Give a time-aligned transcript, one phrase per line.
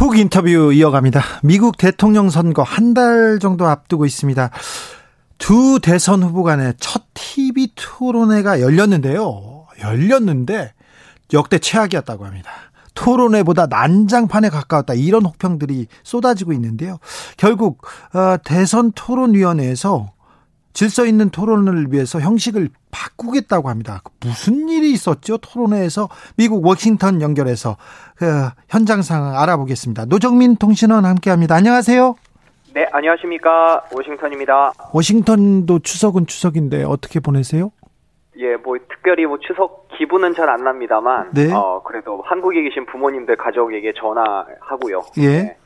[0.00, 1.20] 훅 인터뷰 이어갑니다.
[1.42, 4.48] 미국 대통령 선거 한 달 정도 앞두고 있습니다.
[5.36, 9.66] 두 대선 후보 간의 첫 TV 토론회가 열렸는데요.
[9.82, 10.72] 열렸는데
[11.34, 12.50] 역대 최악이었다고 합니다.
[12.94, 16.96] 토론회보다 난장판에 가까웠다 이런 혹평들이 쏟아지고 있는데요.
[17.36, 17.82] 결국
[18.14, 20.12] 어, 대선 토론위원회에서
[20.72, 24.02] 질서 있는 토론을 위해서 형식을 바꾸겠다고 합니다.
[24.24, 25.38] 무슨 일이 있었죠?
[25.38, 27.76] 토론회에서 미국 워싱턴 연결해서
[28.16, 30.06] 그 현장 상황 알아보겠습니다.
[30.06, 31.54] 노정민 통신원 함께합니다.
[31.56, 32.14] 안녕하세요.
[32.74, 33.82] 네, 안녕하십니까.
[33.92, 34.72] 워싱턴입니다.
[34.92, 37.72] 워싱턴도 추석은 추석인데 어떻게 보내세요?
[38.38, 41.52] 예, 뭐 특별히 뭐 추석 기분은 잘 안 납니다만, 네.
[41.52, 45.02] 어 그래도 한국에 계신 부모님들 가족에게 전화하고요.
[45.18, 45.26] 예.
[45.28, 45.56] 네.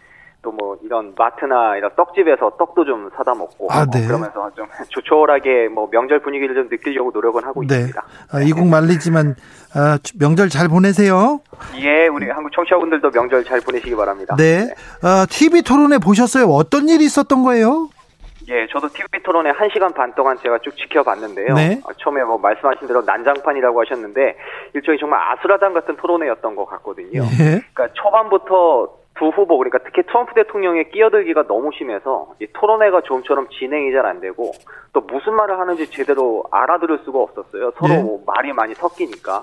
[0.45, 4.07] 또 뭐 이런 마트나 이런 떡집에서 떡도 좀 사다 먹고 아, 어, 네.
[4.07, 7.75] 그러면서 좀 조촐하게 뭐 명절 분위기를 좀 느끼려고 노력은 하고 네.
[7.77, 8.03] 있습니다.
[8.33, 9.35] 아, 이국 말리지만
[9.75, 11.41] 아, 명절 잘 보내세요.
[11.77, 14.37] 예, 우리 한국 청취자분들도 명절 잘 보내시기 바랍니다.
[14.37, 14.73] 네.
[15.03, 16.47] 아, TV 토론회 보셨어요?
[16.47, 17.89] 어떤 일이 있었던 거예요?
[18.49, 21.55] 예, 저도 TV 토론회 1시간 반 동안 제가 쭉 지켜봤는데요.
[21.55, 21.81] 네.
[21.85, 24.37] 어, 처음에 뭐 말씀하신 대로 난장판이라고 하셨는데
[24.75, 27.23] 일종의 정말 아수라장 같은 토론회였던 것 같거든요.
[27.23, 27.63] 예.
[27.73, 33.93] 그러니까 초반부터 두 후보 그러니까 특히 트럼프 대통령의 끼어들기가 너무 심해서 이 토론회가 좀처럼 진행이
[33.93, 34.53] 잘 안 되고
[34.93, 37.71] 또 무슨 말을 하는지 제대로 알아들을 수가 없었어요.
[37.79, 38.03] 서로 네.
[38.03, 39.43] 뭐 말이 많이 섞이니까.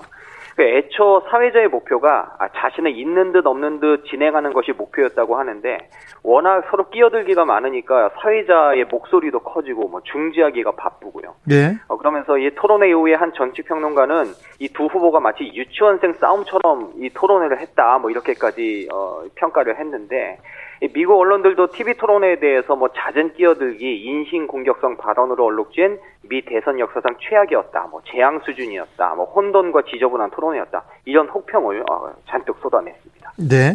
[0.56, 5.78] 그 애초 사회자의 목표가 아, 자신의 있는 듯 없는 듯 진행하는 것이 목표였다고 하는데
[6.22, 11.34] 워낙 서로 끼어들기가 많으니까 사회자의 목소리도 커지고 뭐 중지하기가 바쁘고요.
[11.46, 11.76] 네.
[11.88, 14.24] 어, 그러면서 이 토론회 이후에 한 정치 평론가는
[14.58, 20.38] 이 두 후보가 마치 유치원생 싸움처럼 이 토론회를 했다 뭐 이렇게까지 어, 평가를 했는데
[20.71, 25.98] 이 미국 언론들도 TV 토론회에 대해서 뭐 잦은 끼어들기, 인신 공격성 발언으로 얼룩진
[26.28, 32.56] 미 대선 역사상 최악이었다, 뭐 재앙 수준이었다, 뭐 혼돈과 지저분한 토론회였다 이런 혹평을 어, 잔뜩
[32.60, 33.32] 쏟아냈습니다.
[33.36, 33.74] 네.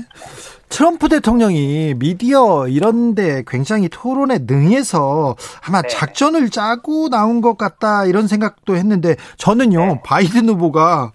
[0.70, 5.36] 트럼프 대통령이 미디어 이런데 굉장히 토론에 능해서
[5.68, 5.88] 아마 네.
[5.88, 10.02] 작전을 짜고 나온 것 같다 이런 생각도 했는데 저는요 네.
[10.06, 11.14] 바이든 후보가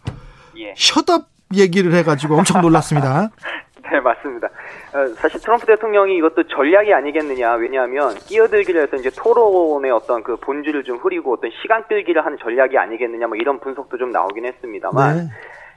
[0.57, 0.75] 예.
[0.77, 3.31] 셧업 얘기를 해가지고 엄청 놀랐습니다.
[3.91, 4.49] 네, 맞습니다.
[4.95, 7.55] 어, 사실 트럼프 대통령이 이것도 전략이 아니겠느냐.
[7.55, 12.79] 왜냐하면 끼어들기를 해서 이제 토론의 어떤 그 본질을 좀 흐리고 어떤 시간 끌기를 한 전략이
[12.79, 13.27] 아니겠느냐.
[13.27, 15.17] 뭐 이런 분석도 좀 나오긴 했습니다만.
[15.17, 15.23] 네.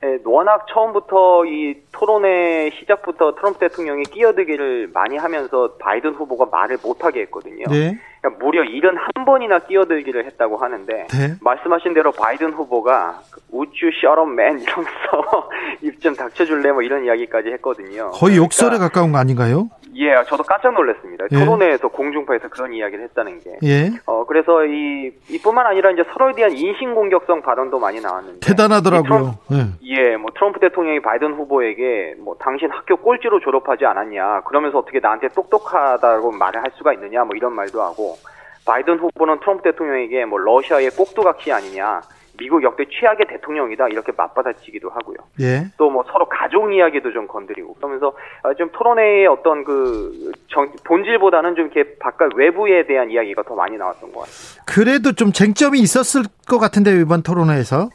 [0.06, 7.22] 예, 워낙 처음부터 이 토론의 시작부터 트럼프 대통령이 끼어들기를 많이 하면서 바이든 후보가 말을 못하게
[7.22, 7.66] 했거든요.
[7.70, 7.98] 네.
[8.22, 11.34] 그러니까 무려 71번이나 끼어들기를 했다고 하는데 네.
[11.42, 13.22] 말씀하신 대로 바이든 후보가
[13.52, 15.50] 우쭈 셔럽맨 이러면서
[15.82, 18.12] 입 좀 닥쳐줄래 뭐 이런 이야기까지 했거든요.
[18.12, 19.70] 거의 욕설에 그러니까, 가까운 거 아닌가요?
[19.98, 21.26] 예, 저도 깜짝 놀랐습니다.
[21.32, 21.38] 예.
[21.40, 23.58] 토론회에서 공중파에서 그런 이야기를 했다는 게.
[23.64, 23.92] 예.
[24.06, 29.36] 어 그래서 이 이뿐만 아니라 이제 서로에 대한 인신 공격성 발언도 많이 나왔는데 이 대단하더라고요.
[29.52, 29.56] 예.
[29.56, 34.42] 트럼- 예, 뭐 트럼프 대통령이 바이든 후보에게 뭐 당신 학교 꼴찌로 졸업하지 않았냐.
[34.42, 37.24] 그러면서 어떻게 나한테 똑똑하다고 말을 할 수가 있느냐.
[37.24, 38.16] 뭐 이런 말도 하고
[38.66, 42.02] 바이든 후보는 트럼프 대통령에게 뭐 러시아의 꼭두각시 아니냐.
[42.38, 43.88] 미국 역대 최악의 대통령이다.
[43.90, 45.18] 이렇게 맞받아치기도 하고요.
[45.42, 45.66] 예.
[45.78, 48.14] 또 뭐 서로 가족 이야기도 좀 건드리고 그러면서
[48.44, 53.78] 아, 좀 토론회의 어떤 그 정- 본질보다는 좀 이렇게 바깥 외부에 대한 이야기가 더 많이
[53.78, 54.64] 나왔던 것 같습니다.
[54.66, 57.90] 그래도 좀 쟁점이 있었을 것 같은데 이번 토론회에서.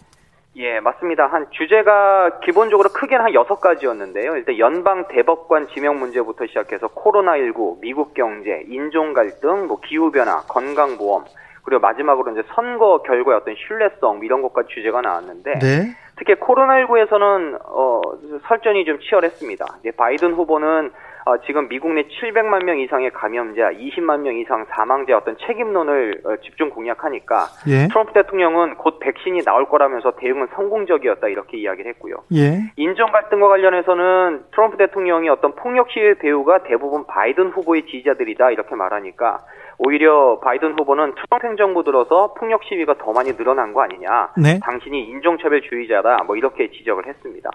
[0.56, 1.26] 예, 맞습니다.
[1.28, 4.36] 한 주제가 기본적으로 크게는 한 여섯 가지였는데요.
[4.36, 10.96] 일단 연방 대법관 지명 문제부터 시작해서 코로나19, 미국 경제, 인종 갈등, 뭐 기후 변화, 건강
[10.98, 11.24] 보험,
[11.70, 15.96] 그리고 마지막으로 이제 선거 결과의 어떤 신뢰성 뭐 이런 것까지 주제가 나왔는데 네.
[16.16, 18.00] 특히 코로나19에서는 어,
[18.48, 19.64] 설전이 좀 치열했습니다.
[19.96, 20.90] 바이든 후보는
[21.30, 26.36] 어, 지금 미국 내 700만 명 이상의 감염자, 20만 명 이상 사망자 어떤 책임론을 어,
[26.42, 27.86] 집중 공략하니까 예.
[27.86, 32.16] 트럼프 대통령은 곧 백신이 나올 거라면서 대응은 성공적이었다 이렇게 이야기를 했고요.
[32.34, 32.58] 예.
[32.76, 39.38] 인종 갈등과 관련해서는 트럼프 대통령이 어떤 폭력 시위 배우가 대부분 바이든 후보의 지지자들이다 이렇게 말하니까
[39.78, 44.32] 오히려 바이든 후보는 트럼프 행정부 들어서 폭력 시위가 더 많이 늘어난 거 아니냐.
[44.36, 44.58] 네.
[44.62, 46.24] 당신이 인종차별주의자다.
[46.24, 47.50] 뭐 이렇게 지적을 했습니다.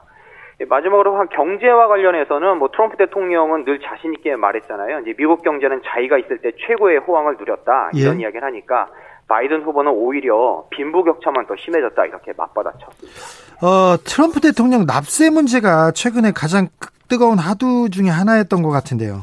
[0.62, 5.00] 예, 마지막으로 한 경제와 관련해서는 뭐 트럼프 대통령은 늘 자신 있게 말했잖아요.
[5.02, 8.24] 이제 미국 경제는 자기가 있을 때 최고의 호황을 누렸다 이런 예.
[8.24, 8.88] 이야기를 하니까
[9.28, 13.20] 바이든 후보는 오히려 빈부격차만 더 심해졌다 이렇게 맞받아쳤습니다.
[13.62, 16.68] 어, 트럼프 대통령 납세 문제가 최근에 가장
[17.10, 19.22] 뜨거운 하두 중에 하나였던 것 같은데요.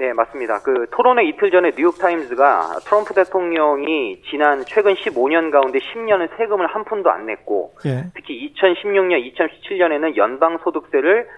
[0.00, 0.62] 네, 맞습니다.
[0.62, 7.10] 그 토론회 이틀 전에 뉴욕타임즈가 트럼프 대통령이 지난 최근 15년 가운데 10년은 세금을 한 푼도
[7.10, 8.04] 안 냈고 예.
[8.14, 11.28] 특히 2016년, 2017년에는 연방소득세를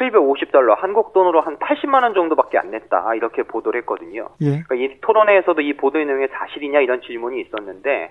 [0.00, 3.14] 750달러, 한국 돈으로 한 80만 원 정도밖에 안 냈다.
[3.14, 4.26] 이렇게 보도를 했거든요.
[4.40, 4.60] 예.
[4.66, 8.10] 그러니까 이 토론회에서도 이 보도의 내용이 사실이냐 이런 질문이 있었는데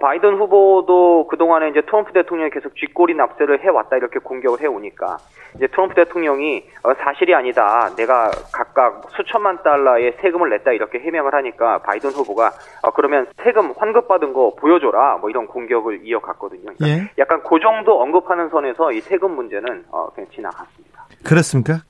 [0.00, 5.18] 바이든 후보도 그동안에 이제 트럼프 대통령이 계속 쥐꼬리 납세를 해왔다 이렇게 공격을 해오니까
[5.56, 7.90] 이제 트럼프 대통령이 어, 사실이 아니다.
[7.96, 12.52] 내가 각각 수천만 달러의 세금을 냈다 이렇게 해명을 하니까 바이든 후보가
[12.82, 16.72] 어, 그러면 세금 환급받은 거 보여줘라 뭐 이런 공격을 이어갔거든요.
[16.76, 17.10] 그러니까 예.
[17.18, 21.06] 약간 그 정도 언급하는 선에서 이 세금 문제는 어, 그냥 지나갔습니다.
[21.24, 21.80] 그렇습니까?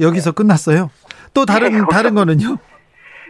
[0.00, 0.34] 여기서 네.
[0.34, 0.90] 끝났어요?
[1.32, 2.56] 또 다른 네, 다른 거는요?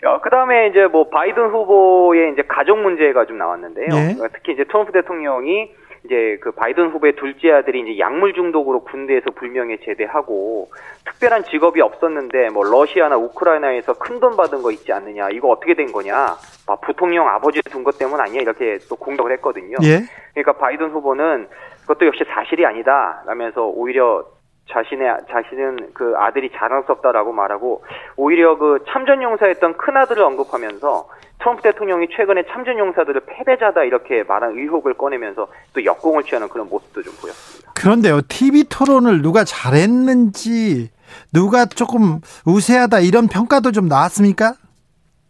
[0.05, 3.89] 어, 그 다음에 이제 뭐 바이든 후보의 이제 가족 문제가 좀 나왔는데요.
[3.89, 4.17] 네.
[4.33, 5.73] 특히 이제 트럼프 대통령이
[6.05, 10.69] 이제 그 바이든 후보의 둘째 아들이 이제 약물 중독으로 군대에서 불명예 제대하고
[11.07, 15.91] 특별한 직업이 없었는데 뭐 러시아나 우크라이나에서 큰 돈 받은 거 있지 않느냐 이거 어떻게 된
[15.93, 16.37] 거냐
[16.67, 19.77] 아, 부통령 아버지 둔 것 때문 아니야 이렇게 또 공격을 했거든요.
[19.83, 20.01] 예?
[20.35, 21.49] 그러니까 바이든 후보는
[21.83, 24.25] 그것도 역시 사실이 아니다 라면서 오히려
[24.71, 27.85] 자신의 자신은 그 아들이 자랑스럽다라고 말하고
[28.17, 31.09] 오히려 그 참전 용사였던 큰 아들을 언급하면서
[31.39, 37.03] 트럼프 대통령이 최근에 참전 용사들을 패배자다 이렇게 말한 의혹을 꺼내면서 또 역공을 취하는 그런 모습도
[37.03, 37.73] 좀 보였습니다.
[37.75, 40.91] 그런데요, TV 토론을 누가 잘했는지
[41.33, 44.55] 누가 조금 우세하다 이런 평가도 좀 나왔습니까?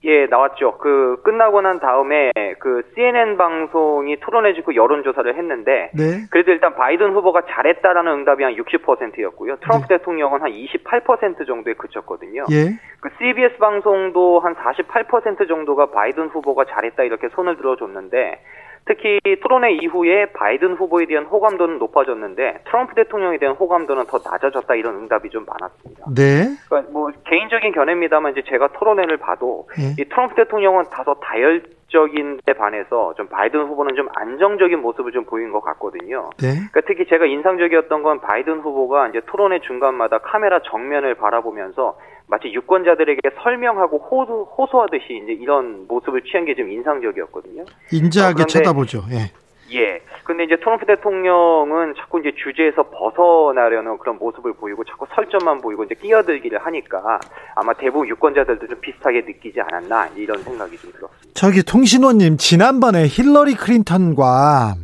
[0.05, 0.79] 예, 나왔죠.
[0.79, 6.27] 그 끝나고 난 다음에 그 CNN 방송이 토론해주고 여론조사를 했는데 네.
[6.31, 9.57] 그래도 일단 바이든 후보가 잘했다라는 응답이 한 60%였고요.
[9.57, 9.97] 트럼프 네.
[9.99, 12.45] 대통령은 한 28% 정도에 그쳤거든요.
[12.51, 12.79] 예.
[13.01, 18.41] 그 CBS 방송도 한 48% 정도가 바이든 후보가 잘했다 이렇게 손을 들어줬는데
[18.87, 24.97] 특히 토론회 이후에 바이든 후보에 대한 호감도는 높아졌는데 트럼프 대통령에 대한 호감도는 더 낮아졌다 이런
[24.97, 26.05] 응답이 좀 많았습니다.
[26.15, 26.55] 네.
[26.69, 29.95] 그러니까 뭐 개인적인 견해입니다만 이제 제가 토론회를 봐도 네.
[29.99, 35.51] 이 트럼프 대통령은 다소 다혈적인 데 반해서 좀 바이든 후보는 좀 안정적인 모습을 좀 보인
[35.51, 36.31] 것 같거든요.
[36.39, 36.53] 네.
[36.55, 41.97] 그러니까 특히 제가 인상적이었던 건 바이든 후보가 이제 토론회 중간마다 카메라 정면을 바라보면서
[42.35, 47.65] 마치 유권자들에게 설명하고 호소, 호소하듯이 이제 이런 모습을 취한 게 좀 인상적이었거든요.
[47.93, 49.03] 인자하게 어, 쳐다보죠.
[49.11, 49.31] 예.
[49.77, 50.01] 예.
[50.25, 55.95] 근데 이제 트럼프 대통령은 자꾸 이제 주제에서 벗어나려는 그런 모습을 보이고 자꾸 설정만 보이고 이제
[55.95, 57.21] 끼어들기를 하니까
[57.57, 61.29] 아마 대부분 유권자들도 좀 비슷하게 느끼지 않았나 이런 생각이 좀 들었습니다.
[61.35, 64.75] 저기 통신원님 지난번에 힐러리 클린턴과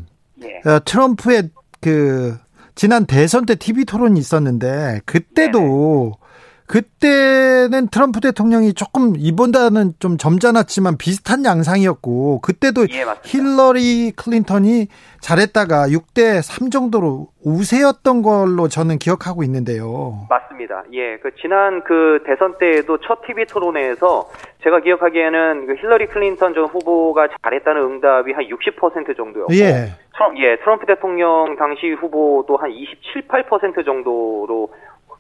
[0.42, 0.68] 예.
[0.68, 1.50] 어, 트럼프의
[1.80, 2.36] 그
[2.74, 6.19] 지난 대선 때 TV 토론이 있었는데 그때도 네
[6.70, 14.86] 그때는 트럼프 대통령이 조금 이번보다는 좀 점잖았지만 비슷한 양상이었고 그때도 예, 힐러리 클린턴이
[15.20, 20.28] 잘했다가 6대 3 정도로 우세였던 걸로 저는 기억하고 있는데요.
[20.30, 20.84] 맞습니다.
[20.92, 21.18] 예.
[21.18, 24.30] 그 지난 그 대선 때에도 첫 TV 토론회에서
[24.62, 29.90] 제가 기억하기에는 그 힐러리 클린턴 전 후보가 잘했다는 응답이 한 60% 정도였고 예.
[30.14, 34.68] 트럼, 예, 트럼프 대통령 당시 후보도 한 27, 8% 정도로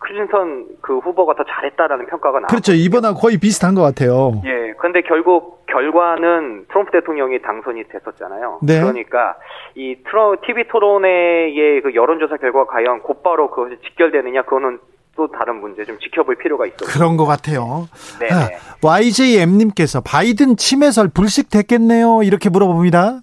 [0.00, 2.48] 클린턴 그 후보가 더 잘했다라는 평가가 나왔죠.
[2.48, 2.72] 그렇죠.
[2.72, 4.40] 이번하고 거의 비슷한 것 같아요.
[4.44, 4.74] 예.
[4.78, 8.60] 그런데 결국 결과는 트럼프 대통령이 당선이 됐었잖아요.
[8.62, 8.80] 네.
[8.80, 9.36] 그러니까
[9.74, 14.78] 이 트러 TV 토론회의 그 여론조사 결과가 과연 곧바로 그것이 직결되느냐 그거는
[15.16, 16.88] 또 다른 문제 좀 지켜볼 필요가 있어요.
[16.88, 17.88] 그런 것 같아요.
[18.20, 18.28] 네.
[18.32, 18.48] 아,
[18.82, 22.22] YJM님께서 바이든 침해설 불식됐겠네요.
[22.22, 23.20] 이렇게 물어봅니다.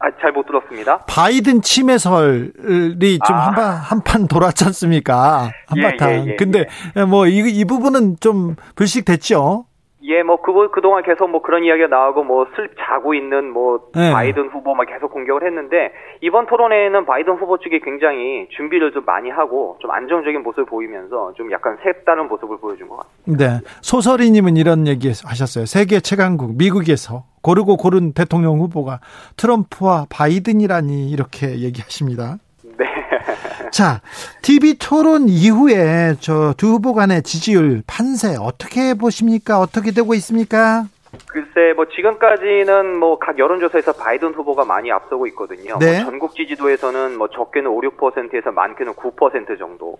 [0.00, 0.98] 아, 잘 못 들었습니다.
[1.06, 3.70] 바이든 침해설이 좀 한판 아.
[3.70, 5.50] 한판 돌았지 않습니까?
[5.66, 6.10] 한바탕.
[6.10, 7.04] 예, 예, 예, 근데 예.
[7.04, 9.64] 뭐이 이 부분은 좀 불식됐죠.
[10.08, 14.10] 예, 뭐 그거 그동안 계속 뭐 그런 이야기가 나오고 뭐슬 자고 있는 뭐 네.
[14.10, 19.28] 바이든 후보 막 계속 공격을 했는데 이번 토론회에는 바이든 후보 측이 굉장히 준비를 좀 많이
[19.28, 23.44] 하고 좀 안정적인 모습을 보이면서 좀 약간 색다른 모습을 보여준 것 같습니다.
[23.44, 25.66] 네, 소설이님은 이런 얘기 하셨어요.
[25.66, 29.00] 세계 최강국 미국에서 고르고 고른 대통령 후보가
[29.36, 32.38] 트럼프와 바이든이라니 이렇게 얘기하십니다.
[33.70, 33.76] 네.
[33.76, 34.00] 자,
[34.42, 39.60] TV 토론 이후에 저 두 후보 간의 지지율 판세 어떻게 보십니까?
[39.60, 40.84] 어떻게 되고 있습니까?
[41.30, 45.78] 글쎄, 뭐 지금까지는 뭐 각 여론조사에서 바이든 후보가 많이 앞서고 있거든요.
[45.78, 46.02] 네.
[46.02, 49.98] 뭐 전국 지지도에서는 뭐 적게는 5, 6%에서 많게는 9% 정도.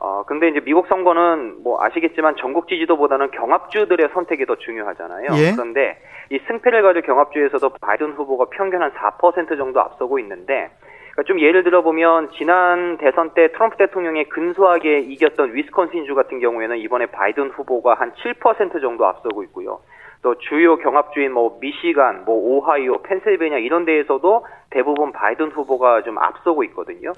[0.00, 5.26] 어, 근데 이제 미국 선거는 뭐 아시겠지만 전국 지지도보다는 경합주들의 선택이 더 중요하잖아요.
[5.34, 5.52] 예.
[5.52, 5.98] 그런데
[6.30, 10.70] 이 승패를 가지고 경합주에서도 바이든 후보가 평균 한 4% 정도 앞서고 있는데
[11.18, 17.06] 그러니까 좀 예를 들어보면 지난 대선 때 트럼프 대통령이 근소하게 이겼던 위스콘신주 같은 경우에는 이번에
[17.06, 19.80] 바이든 후보가 한 7% 정도 앞서고 있고요.
[20.22, 26.62] 또 주요 경합주인 뭐 미시간, 뭐 오하이오, 펜실베니아 이런 데에서도 대부분 바이든 후보가 좀 앞서고
[26.64, 27.12] 있거든요.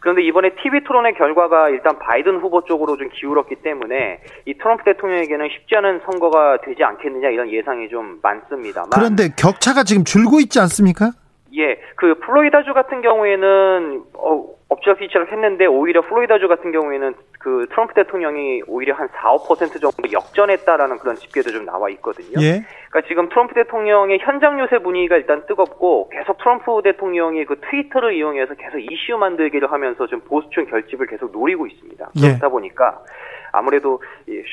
[0.00, 5.48] 그런데 이번에 TV 토론의 결과가 일단 바이든 후보 쪽으로 좀 기울었기 때문에 이 트럼프 대통령에게는
[5.48, 8.90] 쉽지 않은 선거가 되지 않겠느냐 이런 예상이 좀 많습니다만.
[8.94, 11.12] 그런데 격차가 지금 줄고 있지 않습니까?
[11.56, 18.62] 예, 그 플로리다주 같은 경우에는 어, 업적이처럼 했는데 오히려 플로리다주 같은 경우에는 그 트럼프 대통령이
[18.66, 22.40] 오히려 한 4, 5% 정도 역전했다라는 그런 집계도 좀 나와 있거든요.
[22.40, 22.64] 예.
[22.90, 28.54] 그러니까 지금 트럼프 대통령의 현장 요새 분위기가 일단 뜨겁고 계속 트럼프 대통령이 그 트위터를 이용해서
[28.54, 32.10] 계속 이슈 만들기를 하면서 좀 보수층 결집을 계속 노리고 있습니다.
[32.16, 32.20] 예.
[32.20, 33.00] 그렇다 보니까
[33.52, 34.02] 아무래도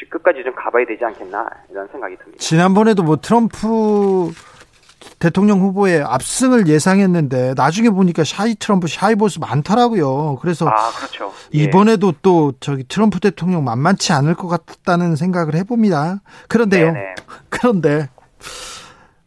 [0.09, 2.37] 끝까지 좀 가봐야 되지 않겠나 이런 생각이 듭니다.
[2.39, 4.31] 지난번에도 뭐 트럼프
[5.19, 10.37] 대통령 후보의 압승을 예상했는데 나중에 보니까 샤이 트럼프, 샤이 보수 많더라고요.
[10.41, 11.31] 그래서 아, 그렇죠.
[11.53, 11.59] 예.
[11.63, 16.21] 이번에도 또 저기 트럼프 대통령 만만치 않을 것 같다는 생각을 해봅니다.
[16.47, 16.91] 그런데요.
[16.93, 16.99] 네네.
[17.49, 18.09] 그런데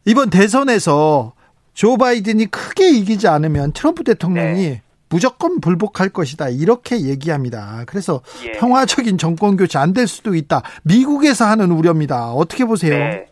[0.05, 1.33] 이번 대선에서
[1.73, 4.81] 조 바이든이 크게 이기지 않으면 트럼프 대통령이 네.
[5.09, 7.83] 무조건 불복할 것이다 이렇게 얘기합니다.
[7.87, 8.51] 그래서 예.
[8.53, 10.61] 평화적인 정권 교체 안 될 수도 있다.
[10.83, 12.31] 미국에서 하는 우려입니다.
[12.31, 12.97] 어떻게 보세요?
[12.97, 13.25] 네.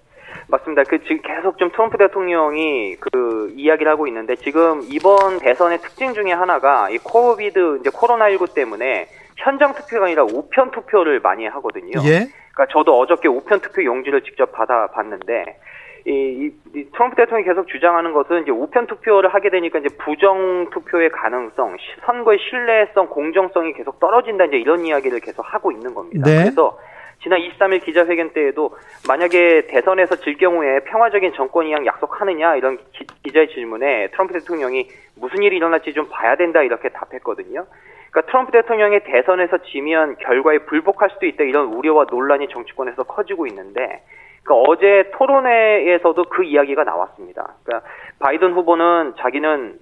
[0.49, 0.83] 맞습니다.
[0.83, 6.31] 그 지금 계속 좀 트럼프 대통령이 그 이야기를 하고 있는데 지금 이번 대선의 특징 중에
[6.31, 11.99] 하나가 이 코비드 이제 코로나19 때문에 현장 투표가 아니라 우편 투표를 많이 하거든요.
[12.05, 12.27] 예?
[12.53, 15.59] 그러니까 저도 어저께 우편 투표 용지를 직접 받아 봤는데
[16.05, 20.69] 이, 이, 이, 트럼프 대통령이 계속 주장하는 것은 이제 우편 투표를 하게 되니까 이제 부정
[20.69, 21.75] 투표의 가능성,
[22.05, 26.29] 선거의 신뢰성, 공정성이 계속 떨어진다 이제 이런 이야기를 계속 하고 있는 겁니다.
[26.29, 26.43] 네?
[26.43, 26.79] 그래서
[27.23, 33.49] 지난 23일 기자회견 때에도 만약에 대선에서 질 경우에 평화적인 정권 이양 약속하느냐 이런 기, 자의
[33.49, 37.65] 질문에 트럼프 대통령이 무슨 일이 일어날지 좀 봐야 된다 이렇게 답했거든요.
[38.11, 44.03] 그러니까 트럼프 대통령이 대선에서 지면 결과에 불복할 수도 있다 이런 우려와 논란이 정치권에서 커지고 있는데
[44.47, 47.53] 그러니까 어제 토론회에서도 그 이야기가 나왔습니다.
[47.63, 47.89] 그러니까
[48.19, 49.79] 바이든 후보는 자기는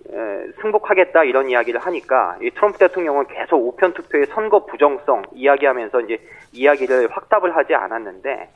[0.61, 6.17] 승복하겠다 이런 이야기를 하니까 이 트럼프 대통령은 계속 우편 투표의 선거 부정성 이야기하면서 이제
[6.51, 8.49] 이야기를 확답을 하지 않았는데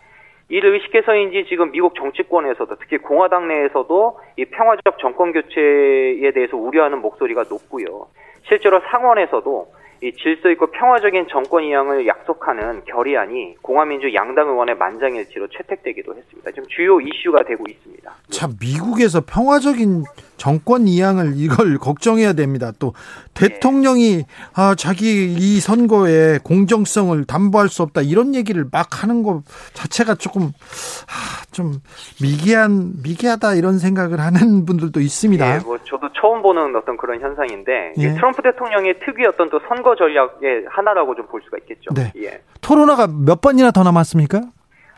[0.49, 7.43] 이를 의식해서인지 지금 미국 정치권에서도 특히 공화당 내에서도 이 평화적 정권 교체에 대해서 우려하는 목소리가
[7.47, 8.07] 높고요.
[8.47, 9.67] 실제로 상원에서도
[10.01, 16.51] 이 질서 있고 평화적인 정권 이양을 약속하는 결의안이 공화민주 양당 의원의 만장일치로 채택되기도 했습니다.
[16.51, 18.09] 지금 주요 이슈가 되고 있습니다.
[18.29, 20.05] 참 미국에서 평화적인
[20.37, 22.71] 정권 이양을 이걸 걱정해야 됩니다.
[22.79, 22.93] 또
[23.33, 29.43] 대통령이 아 자기 이 선거의 공정성을 담보할 수 없다 이런 얘기를 막 하는 것
[29.73, 31.75] 자체가 조금 아, 좀
[32.21, 35.55] 미개한 미개하다 이런 생각을 하는 분들도 있습니다.
[35.55, 38.13] 예, 뭐 저도 처음 보는 어떤 그런 현상인데 예.
[38.15, 41.93] 트럼프 대통령의 특유의 어떤 또 선거 전략의 하나라고 좀 볼 수가 있겠죠.
[41.93, 42.11] 네.
[42.17, 42.41] 예.
[42.61, 44.41] 토론화가 몇 번이나 더 남았습니까?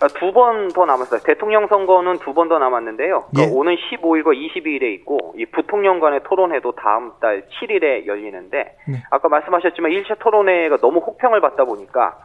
[0.02, 1.22] 아, 두번 더 남았어요.
[1.24, 3.26] 대통령 선거는 두 번 더 남았는데요.
[3.32, 3.56] 그러니까 예.
[3.56, 9.04] 오는 15일과 22일에 있고 이 부통령 간의 토론회도 다음 달 7일에 열리는데 네.
[9.12, 12.18] 아까 말씀하셨지만 1차 토론회가 너무 혹평을 받다 보니까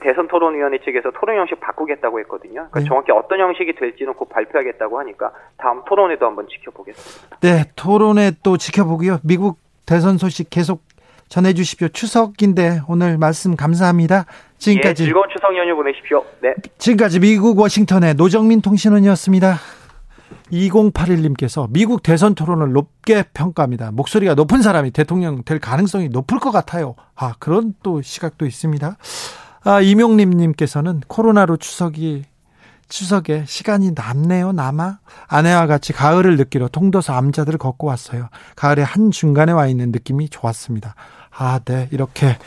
[0.00, 2.68] 대선 토론위원회 측에서 토론 형식 바꾸겠다고 했거든요.
[2.70, 2.86] 그러니까 네.
[2.86, 7.36] 정확히 어떤 형식이 될지는 곧 발표하겠다고 하니까 다음 토론회도 한번 지켜보겠습니다.
[7.40, 9.18] 네, 토론회 또 지켜보고요.
[9.24, 10.80] 미국 대선 소식 계속
[11.28, 11.88] 전해주십시오.
[11.88, 14.26] 추석인데 오늘 말씀 감사합니다.
[14.58, 16.24] 지금까지 예, 즐거운 추석 연휴 보내십시오.
[16.42, 16.54] 네.
[16.78, 19.56] 지금까지 미국 워싱턴의 노정민 통신원이었습니다.
[20.52, 23.90] 2081님께서 미국 대선 토론을 높게 평가합니다.
[23.92, 26.94] 목소리가 높은 사람이 대통령 될 가능성이 높을 것 같아요.
[27.14, 28.96] 아, 그런 또 시각도 있습니다.
[29.64, 32.24] 아, 이명림님께서는 코로나로 추석이
[32.94, 35.00] 추석에 시간이 남네요, 남아.
[35.26, 38.28] 아내와 같이 가을을 느끼러 통도사 암자들을 걷고 왔어요.
[38.54, 40.94] 가을의 한 중간에 와 있는 느낌이 좋았습니다.
[41.36, 41.88] 아, 네.
[41.90, 42.38] 이렇게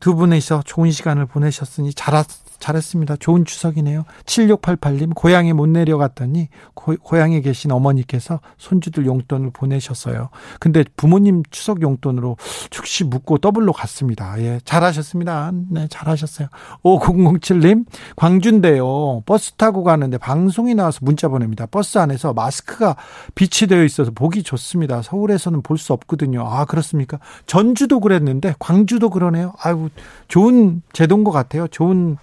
[0.00, 2.24] 두 분이서 좋은 시간을 보내셨으니 잘,
[2.58, 3.16] 잘했습니다.
[3.16, 4.04] 좋은 추석이네요.
[4.26, 10.28] 7688님, 고향에 못 내려갔더니 고, 고향에 계신 어머니께서 손주들 용돈을 보내셨어요.
[10.60, 12.36] 근데 부모님 추석 용돈으로
[12.70, 14.40] 즉시 묻고 더블로 갔습니다.
[14.40, 15.52] 예, 잘하셨습니다.
[15.70, 16.48] 네, 잘하셨어요.
[16.82, 17.86] 5007님,
[18.16, 19.22] 광주인데요.
[19.24, 21.66] 버스 타고 가는데 방송이 나와서 문자 보냅니다.
[21.66, 22.96] 버스 안에서 마스크가
[23.34, 25.02] 비치되어 있어서 보기 좋습니다.
[25.02, 26.44] 서울에서는 볼 수 없거든요.
[26.44, 27.20] 아, 그렇습니까?
[27.46, 29.52] 전주도 그랬는데 광주도 그러네요.
[29.62, 29.90] 아이고,
[30.26, 31.68] 좋은 제도인 것 같아요.
[31.68, 32.16] 좋은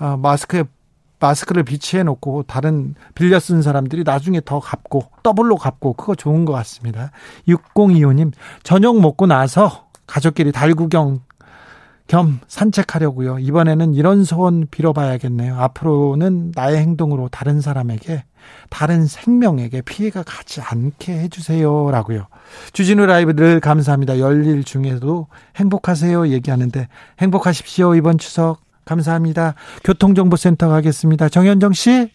[0.00, 0.64] 어, 마스크에
[1.20, 6.52] 마스크를 비치해 놓고 다른 빌려 쓴 사람들이 나중에 더 갚고 더블로 갚고 그거 좋은 것
[6.54, 7.12] 같습니다.
[7.46, 11.20] 6025님 저녁 먹고 나서 가족끼리 달 구경
[12.06, 13.38] 겸 산책하려고요.
[13.38, 15.60] 이번에는 이런 소원 빌어봐야겠네요.
[15.60, 18.24] 앞으로는 나의 행동으로 다른 사람에게
[18.68, 22.26] 다른 생명에게 피해가 가지 않게 해주세요 라고요.
[22.72, 24.18] 주진우 라이브 늘 감사합니다.
[24.18, 26.88] 열일 중에도 행복하세요 얘기하는데
[27.20, 28.58] 행복하십시오 이번 추석
[28.90, 29.54] 감사합니다.
[29.84, 31.28] 교통정보센터 가겠습니다.
[31.28, 32.10] 정현정 씨.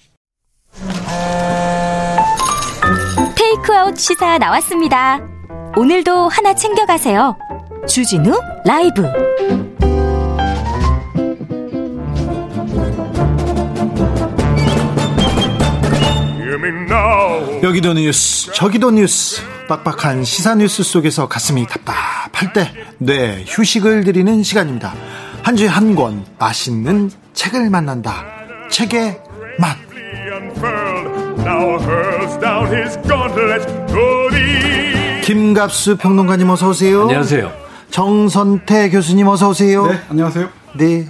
[3.35, 5.21] 테이크아웃 시사 나왔습니다.
[5.77, 7.37] 오늘도 하나 챙겨가세요.
[7.87, 9.03] 주진우 라이브
[17.63, 24.93] 여기도 뉴스 저기도 뉴스 빡빡한 시사 뉴스 속에서 가슴이 답답할 때 뇌 휴식을 드리는 시간입니다
[25.45, 28.25] 한 주에 한 권 맛있는 책을 만난다
[28.71, 29.21] 책의
[29.59, 29.77] 맛
[35.23, 37.51] 김갑수 평론가님 어서 오세요 안녕하세요
[37.91, 41.07] 정선태 교수님 어서 오세요 네 안녕하세요 네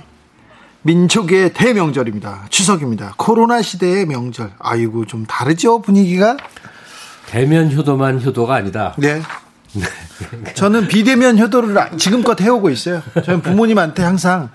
[0.83, 2.45] 민족의 대명절입니다.
[2.51, 3.15] 추석입니다.
[3.17, 4.51] 코로나 시대의 명절.
[4.59, 6.37] 아이고 좀 다르죠 분위기가?
[7.25, 8.93] 대면 효도만 효도가 아니다.
[8.97, 9.19] 네.
[10.53, 13.01] 저는 비대면 효도를 지금껏 해오고 있어요.
[13.23, 14.49] 저는 부모님한테 항상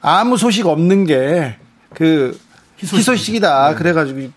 [0.00, 1.58] 아무 소식 없는 게
[1.94, 2.38] 그
[2.82, 3.70] 희소식 이다.
[3.70, 3.74] 네.
[3.76, 4.28] 그래가지고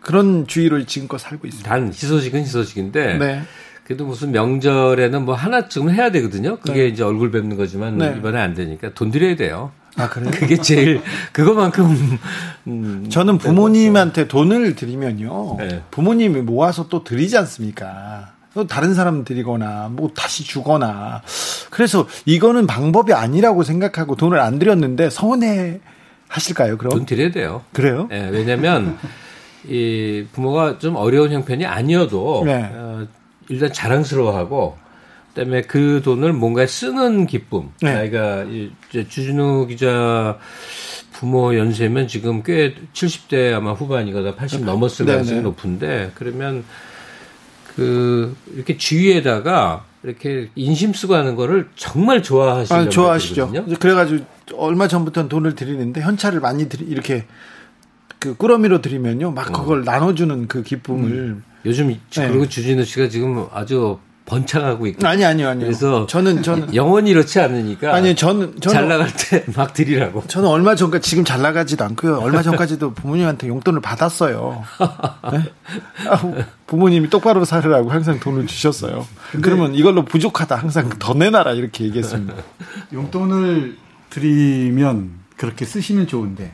[0.00, 1.62] 그런 주의를 지금껏 살고 있어요.
[1.62, 3.18] 단 희소식은 희소식인데.
[3.18, 3.42] 네.
[3.84, 6.58] 그래도 무슨 명절에는 뭐 하나쯤은 해야 되거든요.
[6.58, 6.86] 그게 네.
[6.88, 8.14] 이제 얼굴 뵙는 거지만 네.
[8.16, 9.72] 이번에 안 되니까 돈 들여야 돼요.
[9.96, 10.30] 아, 그래요?
[10.34, 12.18] 그게 제일, 그거만큼.
[12.66, 15.56] 음, 저는 부모님한테 돈을 드리면요.
[15.58, 15.82] 네.
[15.90, 18.32] 부모님이 모아서 또 드리지 않습니까?
[18.54, 21.22] 또 다른 사람 드리거나, 뭐 다시 주거나.
[21.70, 25.80] 그래서 이거는 방법이 아니라고 생각하고 돈을 안 드렸는데 서운해
[26.28, 26.90] 하실까요, 그럼?
[26.90, 27.62] 돈 드려야 돼요.
[27.72, 28.06] 그래요?
[28.10, 28.98] 네, 왜냐면,
[29.66, 32.70] 이 부모가 좀 어려운 형편이 아니어도, 네.
[32.72, 33.06] 어,
[33.48, 34.82] 일단 자랑스러워하고,
[35.34, 37.70] 그다음에 그 돈을 뭔가에 쓰는 기쁨.
[37.80, 37.90] 네.
[37.90, 40.38] 아이가 이제 주진우 기자
[41.12, 45.42] 부모 연세면 지금 꽤 70대 아마 후반이거나 80 넘었을 네, 가능성이 네.
[45.42, 46.64] 높은데 그러면
[47.76, 53.52] 그 이렇게 주위에다가 이렇게 인심 쓰고 하는 거를 정말 좋아하시는 아, 좋아하시죠.
[53.78, 54.24] 그래가지고
[54.54, 57.26] 얼마 전부터는 돈을 드리는데 현찰을 많이 드리 이렇게
[58.18, 59.60] 그 꾸러미로 드리면요 막 어.
[59.60, 59.84] 그걸 어.
[59.84, 61.44] 나눠주는 그 기쁨을 음.
[61.64, 62.28] 요즘 네.
[62.28, 65.06] 그리고 주진우 씨가 지금 아주 번창하고 있고.
[65.06, 65.66] 아니 아니요 아니요.
[65.66, 67.94] 그래서 저는 저는 영원히 이렇지 않으니까.
[67.94, 70.24] 아니 저는, 저는 잘 나갈 때 막 드리라고.
[70.26, 72.18] 저는 얼마 전까지 지금 잘 나가지도 않고요.
[72.18, 74.64] 얼마 전까지도 부모님한테 용돈을 받았어요.
[75.32, 75.52] 네?
[76.08, 79.06] 아, 부모님이 똑바로 살으라고 항상 돈을 주셨어요.
[79.42, 82.34] 그러면 이걸로 부족하다 항상 더 내놔라 이렇게 얘기했습니다.
[82.92, 83.76] 용돈을
[84.10, 86.52] 드리면 그렇게 쓰시면 좋은데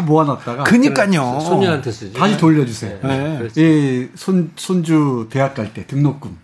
[0.00, 1.40] 다 모아놨다가 그니까요.
[1.40, 2.12] 손녀한테 쓰지.
[2.14, 2.98] 다시 돌려주세요.
[3.02, 3.48] 네.
[3.54, 4.08] 네.
[4.14, 6.36] 손 손주 대학 갈 때 등록금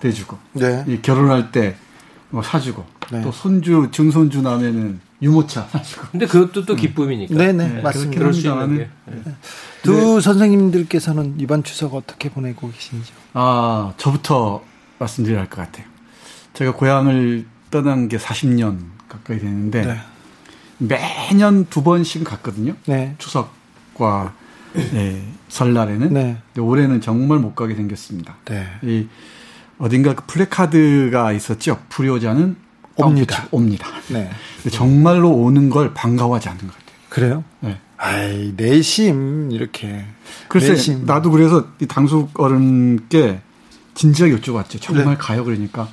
[0.00, 0.84] 대주고, 네.
[0.86, 1.76] 이 결혼할 때
[2.30, 3.22] 뭐 사주고, 네.
[3.22, 6.06] 또 손주 증손주 나면은 유모차 사주고.
[6.10, 7.32] 근데 그것도 또 기쁨이니까.
[7.32, 8.18] 네네 네, 맞습니다.
[8.18, 8.88] 그럴 수 있는 게.
[9.06, 9.22] 네.
[9.82, 13.16] 두 선생님들께서는 이번 추석 어떻게 보내고 계신지요?
[13.34, 14.62] 아 저부터
[14.98, 15.86] 말씀드려야 할 것 같아요.
[16.54, 19.96] 제가 고향을 떠난 게 40년 가까이 되는데.
[20.78, 21.28] 네.
[21.30, 22.74] 매년 두 번씩 갔거든요.
[22.86, 23.14] 네.
[23.18, 24.34] 추석과
[24.74, 26.12] 네, 설날에는.
[26.12, 26.38] 네.
[26.52, 28.36] 근데 올해는 정말 못 가게 생겼습니다.
[28.46, 28.66] 네.
[28.82, 29.06] 이
[29.78, 31.80] 어딘가 그 플래카드가 있었죠.
[31.88, 32.56] 불효자는
[32.96, 33.46] 옵니다.
[33.50, 33.88] 옵니다.
[34.08, 34.30] 네.
[34.70, 36.96] 정말로 오는 걸 반가워하지 않는 것 같아요.
[37.08, 37.44] 그래요?
[37.60, 37.80] 네.
[37.96, 40.04] 아이, 내심, 이렇게.
[40.48, 41.06] 글쎄, 내심.
[41.06, 43.40] 나도 그래서 이 당숙 어른께
[43.94, 44.80] 진지하게 여쭤봤죠.
[44.80, 45.16] 정말 네.
[45.16, 45.44] 가요?
[45.44, 45.88] 그러니까,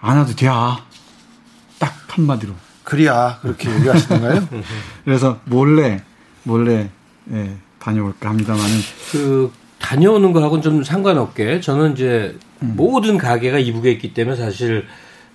[0.00, 0.46] 안 와도 돼.
[0.46, 2.54] 딱 한마디로.
[2.88, 4.48] 그래야 그렇게 얘기하시던가요?
[5.04, 6.00] 그래서 몰래
[6.44, 6.88] 몰래
[7.30, 8.70] 예, 다녀올까 합니다만은
[9.12, 12.72] 그 다녀오는 거하고는 좀 상관없게 저는 이제 음.
[12.78, 14.86] 모든 가게가 이북에 있기 때문에 사실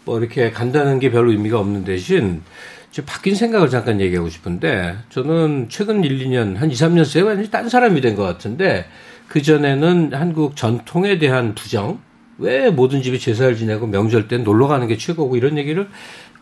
[0.04, 2.42] 뭐 이렇게 간다는 게 별로 의미가 없는 대신
[2.90, 7.52] 이제 바뀐 생각을 잠깐 얘기하고 싶은데 저는 최근 1, 2년 한 2, 3년 새에 완전히
[7.52, 8.88] 딴 사람이 된 것 같은데
[9.28, 12.00] 그 전에는 한국 전통에 대한 부정
[12.40, 15.88] 왜 모든 집이 제사를 지내고 명절 때 놀러 가는 게 최고고 이런 얘기를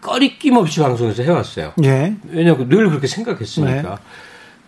[0.02, 1.74] 꺼리낌 없이 방송에서 해왔어요.
[1.84, 2.16] 예.
[2.30, 3.82] 왜냐하면 늘 그렇게 생각했으니까.
[3.82, 3.96] 네.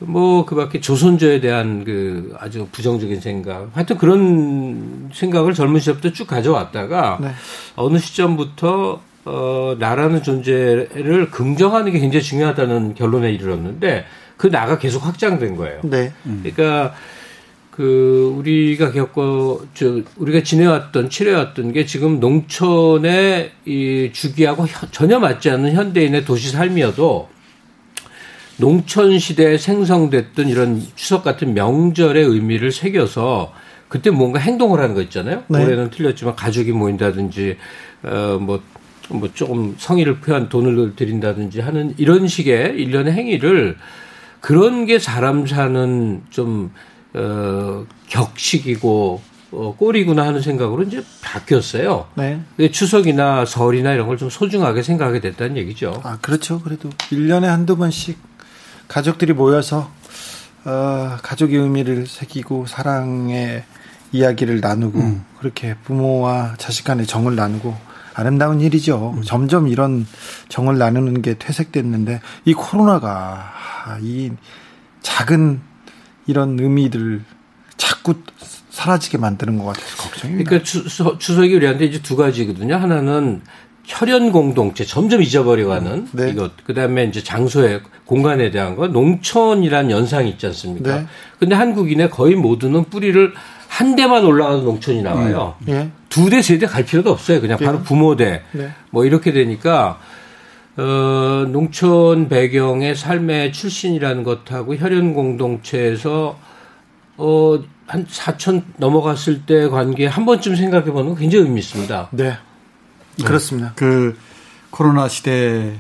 [0.06, 7.20] 뭐그 밖에 조선조에 대한 그 아주 부정적인 생각, 하여튼 그런 생각을 젊은 시절부터 쭉 가져왔다가
[7.22, 7.30] 네.
[7.76, 15.56] 어느 시점부터 어 나라는 존재를 긍정하는 게 굉장히 중요하다는 결론에 이르렀는데 그 나가 계속 확장된
[15.56, 15.80] 거예요.
[15.84, 16.12] 네.
[16.24, 16.94] 그러니까
[17.76, 25.74] 그 우리가 겪어 저 우리가 지내왔던 치러왔던 게 지금 농촌의 이 주기하고 전혀 맞지 않는
[25.74, 27.30] 현대인의 도시 삶이어도
[28.58, 33.52] 농촌 시대에 생성됐던 이런 추석 같은 명절의 의미를 새겨서
[33.88, 35.44] 그때 뭔가 행동을 하는 거 있잖아요.
[35.48, 35.64] 네.
[35.64, 37.58] 올해는 틀렸지만 가족이 모인다든지
[38.04, 38.62] 어뭐뭐
[39.10, 43.78] 뭐 조금 성의를 표한 돈을 드린다든지 하는 이런 식의 일련의 행위를
[44.42, 46.72] 그런 게 사람 사는 좀
[47.14, 49.22] 어, 격식이고
[49.52, 52.08] 어, 꼴이구나 하는 생각으로 이제 바뀌었어요.
[52.16, 52.42] 네.
[52.72, 56.02] 추석이나 설이나 이런 걸 좀 소중하게 생각하게 됐다는 얘기죠.
[56.04, 56.60] 아, 그렇죠.
[56.62, 58.18] 그래도 1년에 한두 번씩
[58.88, 59.92] 가족들이 모여서
[60.66, 63.64] 어, 가족의 의미를 새기고 사랑의
[64.12, 65.26] 이야기를 나누고 음.
[65.40, 67.76] 그렇게 부모와 자식 간의 정을 나누고
[68.16, 69.16] 아름다운 일이죠.
[69.18, 69.24] 음.
[69.24, 70.06] 점점 이런
[70.50, 73.52] 정을 나누는 게 퇴색됐는데 이 코로나가
[74.02, 74.32] 이
[75.02, 75.62] 작은
[76.28, 77.22] 이런 의미들
[77.78, 78.16] 자꾸
[78.70, 80.50] 사라지게 만드는 것 같아서 걱정입니다.
[80.50, 82.76] 그러니까 추석, 추석이 우리한테 이제 두 가지거든요.
[82.76, 83.42] 하나는
[83.86, 86.30] 혈연 공동체 점점 잊어버려가는 네.
[86.30, 90.96] 이것 그다음에 이제 장소에 공간에 대한 거 농촌이란 연상이 있지 않습니까?
[91.00, 91.06] 네.
[91.38, 93.34] 근데 한국인의 거의 모두는 뿌리를
[93.68, 95.56] 한 대만 올라가는 농촌이 나와요.
[95.68, 95.70] 음.
[95.70, 95.90] 예.
[96.08, 97.42] 두 대, 세 대 갈 필요도 없어요.
[97.42, 97.84] 그냥 바로 예.
[97.84, 98.44] 부모대.
[98.52, 98.70] 네.
[98.92, 100.00] 뭐 이렇게 되니까,
[100.76, 106.40] 어, 농촌 배경의 삶의 출신이라는 것하고 혈연 공동체에서,
[107.18, 112.10] 어, 한 4천 넘어갔을 때 관계 한 번쯤 생각해 보는 건 굉장히 의미 있습니다.
[112.12, 112.38] 네.
[113.24, 113.74] 그렇습니다.
[113.76, 114.18] 그
[114.72, 115.76] 코로나 시대에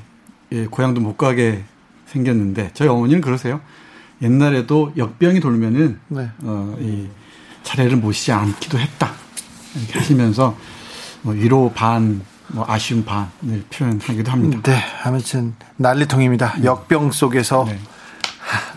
[0.69, 1.63] 고향도 못 가게
[2.07, 3.61] 생겼는데 저희 어머니는 그러세요.
[4.21, 6.29] 옛날에도 역병이 돌면은 네.
[6.43, 7.07] 어, 이
[7.63, 9.11] 차례를 모시지 않기도 했다.
[9.75, 10.55] 이렇게 하시면서
[11.23, 12.21] 뭐 위로 반,
[12.53, 14.71] 뭐 아쉬움 반을 표현하기도 합니다.
[14.71, 16.57] 네, 아무튼 난리통입니다.
[16.59, 16.65] 네.
[16.65, 17.79] 역병 속에서 네.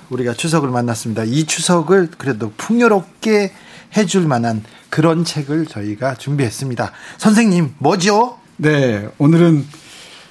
[0.08, 1.24] 우리가 추석을 만났습니다.
[1.24, 3.52] 이 추석을 그래도 풍요롭게
[3.96, 6.90] 해줄 만한 그런 책을 저희가 준비했습니다.
[7.18, 8.38] 선생님, 뭐죠?
[8.56, 9.66] 네, 오늘은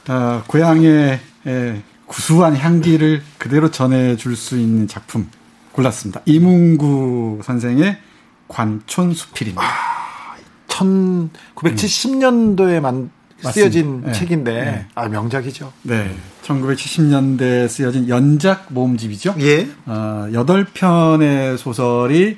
[0.10, 5.29] 어, 고향의 에, 구수한 향기를 그대로 전해줄 수 있는 작품
[5.71, 6.21] 골랐습니다.
[6.25, 7.99] 이문구 선생의
[8.47, 9.62] 관촌수필입니다.
[9.62, 10.36] 아,
[10.67, 13.12] 1970년도에 만
[13.51, 14.12] 쓰여진 네.
[14.12, 14.86] 책인데 네.
[14.95, 15.71] 아 명작이죠.
[15.84, 16.15] 네.
[16.43, 19.36] 1970년대에 쓰여진 연작 모음집이죠.
[19.39, 19.67] 예.
[19.86, 22.38] 어, 8편의 소설이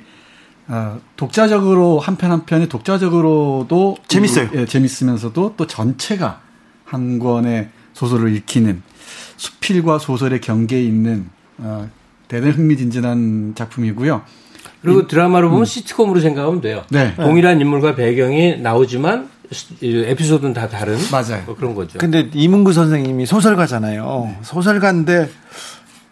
[0.68, 4.50] 어, 독자적으로 한 편 한 편이 독자적으로도 재밌어요.
[4.54, 6.40] 예, 재밌으면서도 또 전체가
[6.84, 8.82] 한 권의 소설을 읽히는
[9.36, 11.88] 수필과 소설의 경계에 있는 어,
[12.28, 14.22] 대단히 흥미진진한 작품이고요.
[14.82, 15.64] 그리고 드라마로 보면 음.
[15.64, 16.84] 시트콤으로 생각하면 돼요.
[16.90, 17.14] 네.
[17.16, 19.28] 동일한 인물과 배경이 나오지만
[19.82, 21.42] 에피소드는 다 다른 맞아요.
[21.46, 21.98] 뭐 그런 거죠.
[21.98, 24.24] 근데 이문구 선생님이 소설가잖아요.
[24.26, 24.38] 네.
[24.42, 25.30] 소설가인데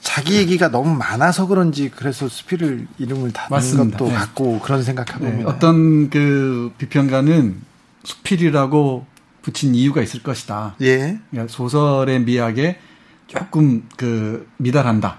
[0.00, 4.14] 자기 얘기가 너무 많아서 그런지 그래서 수필을 이름을 다는 것도 네.
[4.14, 5.42] 같고 그런 생각하고 네.
[5.44, 7.60] 어떤 그 비평가는
[8.04, 9.04] 수필이라고
[9.42, 10.76] 붙인 이유가 있을 것이다.
[10.80, 11.18] 예.
[11.30, 12.78] 그러니까 소설의 미학에
[13.26, 15.18] 조금 그 미달한다.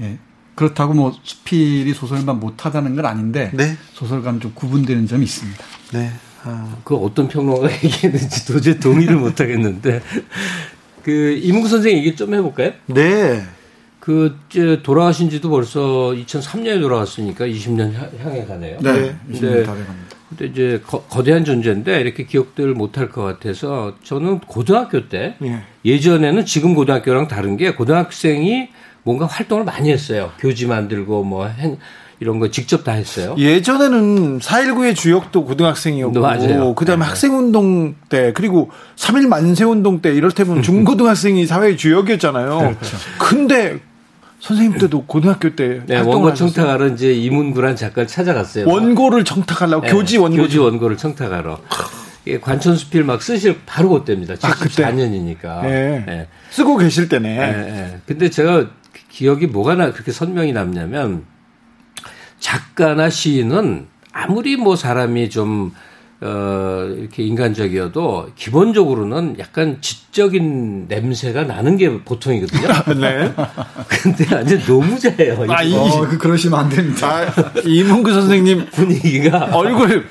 [0.00, 0.18] 예.
[0.54, 3.76] 그렇다고 뭐 수필이 소설만 못하다는 건 아닌데 네.
[3.94, 5.64] 소설과는 좀 구분되는 점이 있습니다.
[5.92, 6.12] 네.
[6.44, 6.76] 아.
[6.84, 10.00] 그 어떤 평론가가 얘기했는지 도저히 동의를 못 하겠는데
[11.02, 12.72] 그 이문구 선생 얘기 좀 해볼까요?
[12.86, 13.42] 네.
[14.00, 18.78] 그 이제 돌아가신 지도 벌써 2003년에 돌아갔으니까 20년 향해 가네요.
[18.80, 19.16] 네.
[19.26, 19.66] 근데,
[20.28, 26.00] 근데 이제 거, 대한 존재인데 이렇게 기억들 못할 것 같아서 저는 고등학교 때 예.
[26.00, 28.68] 전에는 지금 고등학교랑 다른 게 고등학생이
[29.02, 30.32] 뭔가 활동을 많이 했어요.
[30.38, 31.78] 교지 만들고 뭐 행,
[32.20, 33.34] 이런 거 직접 다 했어요.
[33.38, 36.74] 예전에는 4.19의 주역도 고등학생이었고, 맞아요.
[36.74, 37.08] 그 다음에 네.
[37.08, 42.58] 학생운동 때, 그리고 3.1 만세운동 때, 이럴 때 보면 중고등학생이 사회의 주역이었잖아요.
[42.58, 42.96] 그렇죠.
[43.18, 43.78] 근데
[44.40, 48.68] 선생님 때도 고등학교 때 네, 원고 청탁하러 이제 이문구란 작가를 찾아갔어요.
[48.68, 51.58] 원고를 청탁하려고 네, 교지 원고 교지 원고를 청탁하러.
[52.42, 54.34] 관천수필 막 쓰실 바로 그때입니다.
[54.34, 55.44] 74년이니까.
[55.46, 56.04] 아, 네.
[56.06, 56.28] 네.
[56.50, 57.36] 쓰고 계실 때네.
[57.36, 58.00] 네, 네.
[58.06, 58.66] 근데 제가
[59.08, 61.24] 기억이 뭐가 나 그렇게 선명히 남냐면
[62.40, 65.72] 작가나 시인은 아무리 뭐 사람이 좀
[66.20, 72.68] 어, 이렇게 인간적이어도 기본적으로는 약간 지적인 냄새가 나는 게 보통이거든요.
[73.00, 73.32] 네.
[73.88, 75.46] 근데 완전 너무 잘해요.
[75.48, 77.08] 아, 이, 어, 그, 그러시면 안 됩니다.
[77.08, 77.32] 아,
[77.64, 79.50] 이문구 선생님 분위기가.
[79.52, 80.08] 얼굴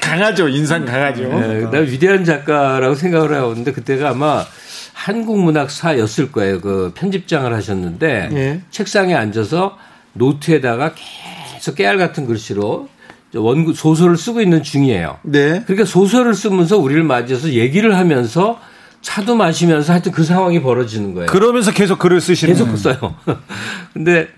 [0.00, 0.48] 강하죠.
[0.48, 1.22] 인상 강하죠.
[1.22, 4.44] 네, 나 위대한 작가라고 생각을 하는데 그때가 아마
[4.92, 6.60] 한국문학사였을 거예요.
[6.60, 8.62] 그 편집장을 하셨는데 네.
[8.70, 9.76] 책상에 앉아서
[10.12, 10.92] 노트에다가
[11.58, 12.88] 계속 깨알 같은 글씨로
[13.34, 15.18] 원고 소설을 쓰고 있는 중이에요.
[15.22, 15.62] 네.
[15.66, 18.58] 그러니까 소설을 쓰면서 우리를 맞이해서 얘기를 하면서
[19.02, 21.26] 차도 마시면서 하여튼 그 상황이 벌어지는 거예요.
[21.26, 23.16] 그러면서 계속 글을 쓰시는 계속 써요.
[23.92, 24.28] 근데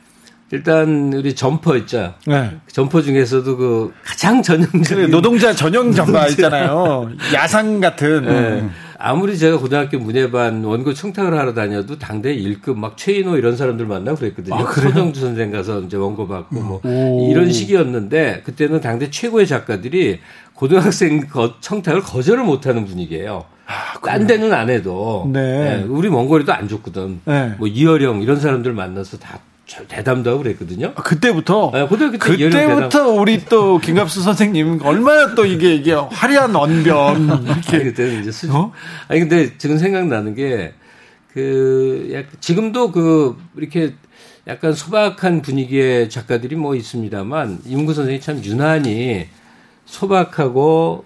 [0.50, 2.14] 일단 우리 점퍼 있죠.
[2.26, 2.56] 네.
[2.72, 7.10] 점퍼 중에서도 그 가장 전형적인 노동자 전용 점퍼 있잖아요.
[7.32, 8.24] 야상 같은.
[8.24, 8.70] 네.
[9.02, 14.18] 아무리 제가 고등학교 문예반 원고 청탁을 하러 다녀도 당대 1급 막 최인호 이런 사람들 만나고
[14.18, 14.54] 그랬거든요.
[14.54, 17.30] 아, 서정주 선생 가서 이제 원고 받고 뭐 오.
[17.30, 20.20] 이런 시기였는데 그때는 당대 최고의 작가들이
[20.52, 21.26] 고등학생
[21.60, 23.46] 청탁을 거절을 못하는 분위기예요.
[23.66, 25.78] 아, 딴 데는 안 해도 네.
[25.78, 25.82] 네.
[25.84, 27.20] 우리 먼거리도 안 좋거든.
[27.24, 27.54] 네.
[27.58, 29.38] 뭐 이어령 이런 사람들 만나서 다
[29.88, 30.92] 대담도 하고 그랬거든요.
[30.96, 31.70] 아, 그때부터?
[31.72, 37.84] 네, 그때 그때부터 우리 또 김갑수 선생님 얼마나 또 이게 이게 화려한 언변 이렇게 아니,
[37.84, 38.54] 그때는 이제 수준.
[38.56, 38.72] 어?
[39.08, 40.74] 아니 근데 지금 생각나는 게
[41.32, 43.94] 그 지금도 그 이렇게
[44.48, 49.28] 약간 소박한 분위기의 작가들이 뭐 있습니다만 이문구 선생이 참 유난히
[49.84, 51.04] 소박하고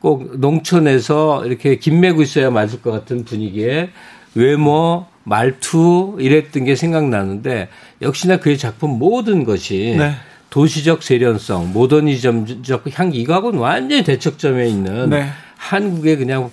[0.00, 3.90] 꼭 농촌에서 이렇게 김매고 있어야 맞을 것 같은 분위기에
[4.34, 7.68] 외모, 말투 이랬던 게 생각나는데
[8.00, 10.14] 역시나 그의 작품 모든 것이 네.
[10.50, 15.28] 도시적 세련성, 모더니즘적 향기 이거하고는 완전히 대척점에 있는 네.
[15.56, 16.50] 한국의 그냥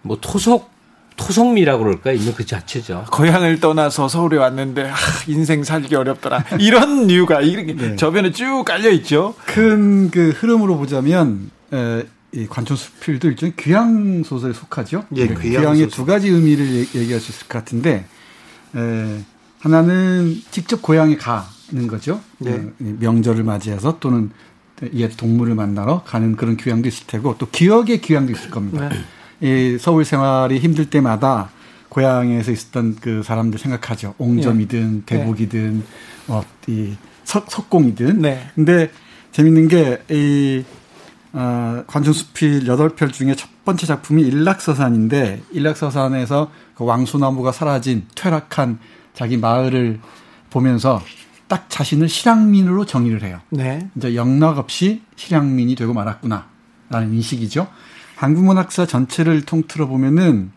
[0.00, 0.72] 뭐 토속
[1.16, 3.04] 토성미라고 그럴까 있는 그 자체죠.
[3.12, 4.94] 고향을 떠나서 서울에 왔는데 아,
[5.28, 6.42] 인생 살기 어렵더라.
[6.58, 7.96] 이런 이유가 이렇게 네.
[7.96, 9.34] 저변에 쭉 깔려 있죠.
[9.44, 12.02] 큰 그 흐름으로 보자면 에,
[12.34, 15.04] 이 관촌수필도 일종의 귀향 소설에 속하죠.
[15.16, 18.06] 예, 네, 귀향 의두 가지 의미를 얘기할 수 있을 것 같은데
[18.74, 19.20] 에,
[19.60, 22.20] 하나는 직접 고향에 가는 거죠.
[22.38, 22.54] 네.
[22.54, 24.30] 어, 명절을 맞이해서 또는
[24.94, 28.90] 옛 동물을 만나러 가는 그런 귀향도 있을 테고 또 기억의 귀향도 있을 겁니다.
[29.38, 29.74] 네.
[29.74, 31.50] 이 서울 생활이 힘들 때마다
[31.88, 34.14] 고향에서 있었던 그 사람들 생각하죠.
[34.18, 35.18] 옹점이든 네.
[35.18, 35.84] 대북이든 네.
[36.34, 38.20] 어 이 석공이든.
[38.22, 38.50] 네.
[38.54, 38.90] 근데
[39.32, 40.64] 재밌는 게 이
[41.36, 48.78] 어, 관중수필 8편 중에 첫 번째 작품이 일락서산인데 일락서산에서 그 왕수나무가 사라진 퇴락한
[49.14, 49.98] 자기 마을을
[50.50, 51.02] 보면서
[51.48, 53.40] 딱 자신을 실향민으로 정의를 해요.
[53.50, 53.90] 네.
[53.96, 57.66] 이제 영락 없이 실향민이 되고 말았구나라는 인식이죠.
[58.14, 60.52] 한국 문학사 전체를 통틀어 보면은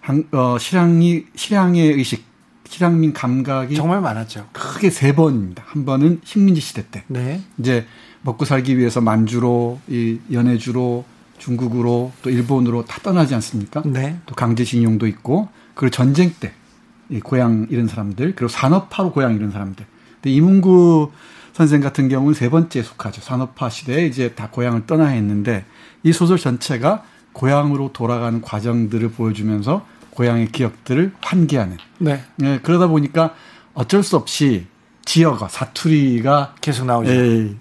[0.00, 2.24] 한, 어, 실향이 실향의 의식,
[2.68, 4.48] 실향민 감각이 정말 많았죠.
[4.52, 5.64] 크게 세 번입니다.
[5.66, 7.04] 한 번은 식민지 시대 때.
[7.08, 7.40] 네.
[7.58, 7.86] 이제
[8.22, 11.04] 먹고 살기 위해서 만주로, 이 연해주로,
[11.38, 13.82] 중국으로 또 일본으로 다 떠나지 않습니까?
[13.84, 14.18] 네.
[14.26, 19.86] 또 강제징용도 있고 그리고 전쟁 때이 고향 잃은 사람들 그리고 산업화로 고향 잃은 사람들.
[20.16, 21.10] 근데 이문구
[21.52, 23.22] 선생 같은 경우는 세 번째에 속하죠.
[23.22, 25.64] 산업화 시대에 이제 다 고향을 떠나야 했는데
[26.02, 31.78] 이 소설 전체가 고향으로 돌아가는 과정들을 보여주면서 고향의 기억들을 환기하는.
[31.98, 32.22] 네.
[32.36, 33.34] 네 그러다 보니까
[33.72, 34.66] 어쩔 수 없이
[35.04, 37.10] 지어가 사투리가 계속 나오죠.
[37.10, 37.56] 예,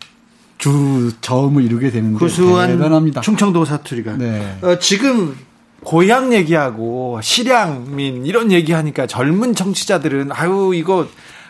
[0.60, 3.22] 주 저음을 이루게 되는데 구수한 대단합니다.
[3.22, 4.18] 충청도 사투리가.
[4.18, 4.58] 네.
[4.62, 5.36] 어, 지금
[5.84, 11.08] 고향 얘기하고 실향민 이런 얘기하니까 젊은 청취자들은 아유 이거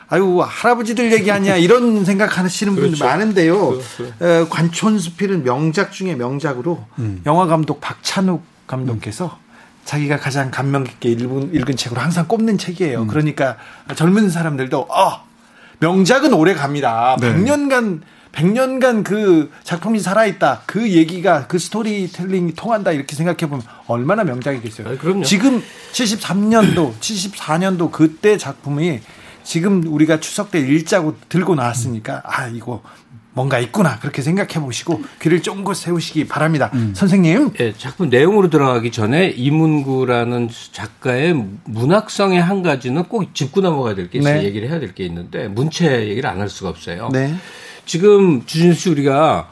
[0.10, 2.92] 아유 할아버지들 얘기하냐 이런 생각하시는 그렇죠.
[2.92, 3.70] 분들 많은데요.
[3.70, 4.50] 그렇죠.
[4.50, 7.22] 관촌수필은 명작 중에 명작으로 음.
[7.26, 9.50] 영화 감독 박찬욱 감독께서 음.
[9.86, 13.02] 자기가 가장 감명 깊게 읽은, 읽은 책으로 항상 꼽는 책이에요.
[13.02, 13.08] 음.
[13.08, 13.58] 그러니까
[13.96, 15.24] 젊은 사람들도 어
[15.80, 17.18] 명작은 오래 갑니다.
[17.20, 17.34] 네.
[17.34, 20.64] 100년간 100년간 그 작품이 살아있다.
[20.66, 22.92] 그 얘기가 그 스토리텔링이 통한다.
[22.92, 24.88] 이렇게 생각해 보면 얼마나 명작이겠어요.
[24.88, 25.62] 아, 지금
[25.94, 29.00] 73년도, 74년도 그때 작품이
[29.44, 32.84] 지금 우리가 추석 때 일자고 들고 나왔으니까 아 이거
[33.34, 36.70] 뭔가 있구나 그렇게 생각해 보시고 귀를 쫑긋 세우시기 바랍니다.
[36.74, 36.94] 음.
[36.96, 37.54] 선생님.
[37.54, 41.34] 네, 작품 내용으로 들어가기 전에 이문구라는 작가의
[41.66, 44.36] 문학성의 한 가지는 꼭 짚고 넘어가야 될 게 있어요.
[44.36, 44.44] 네.
[44.44, 47.10] 얘기를 해야 될 게 있는데 문체 얘기를 안 할 수가 없어요.
[47.12, 47.34] 네.
[47.90, 49.50] 지금 주진수 씨 우리가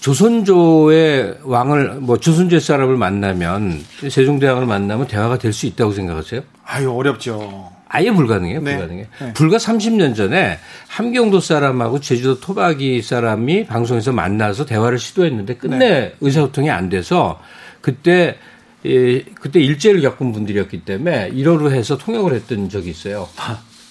[0.00, 6.40] 조선조의 왕을 뭐 조선조의 사람을 만나면 세종대왕을 만나면 대화가 될 수 있다고 생각하세요?
[6.64, 7.70] 아유 어렵죠.
[7.88, 8.62] 아예 불가능해요.
[8.62, 8.72] 네.
[8.72, 9.06] 불가능해.
[9.20, 9.32] 네.
[9.34, 16.14] 불과 30년 전에 함경도 사람하고 제주도 토박이 사람이 방송에서 만나서 대화를 시도했는데 끝내 네.
[16.20, 17.40] 의사소통이 안 돼서
[17.80, 18.38] 그때
[18.84, 23.28] 예, 그때 일제를 겪은 분들이었기 때문에 1호로 해서 통역을 했던 적이 있어요.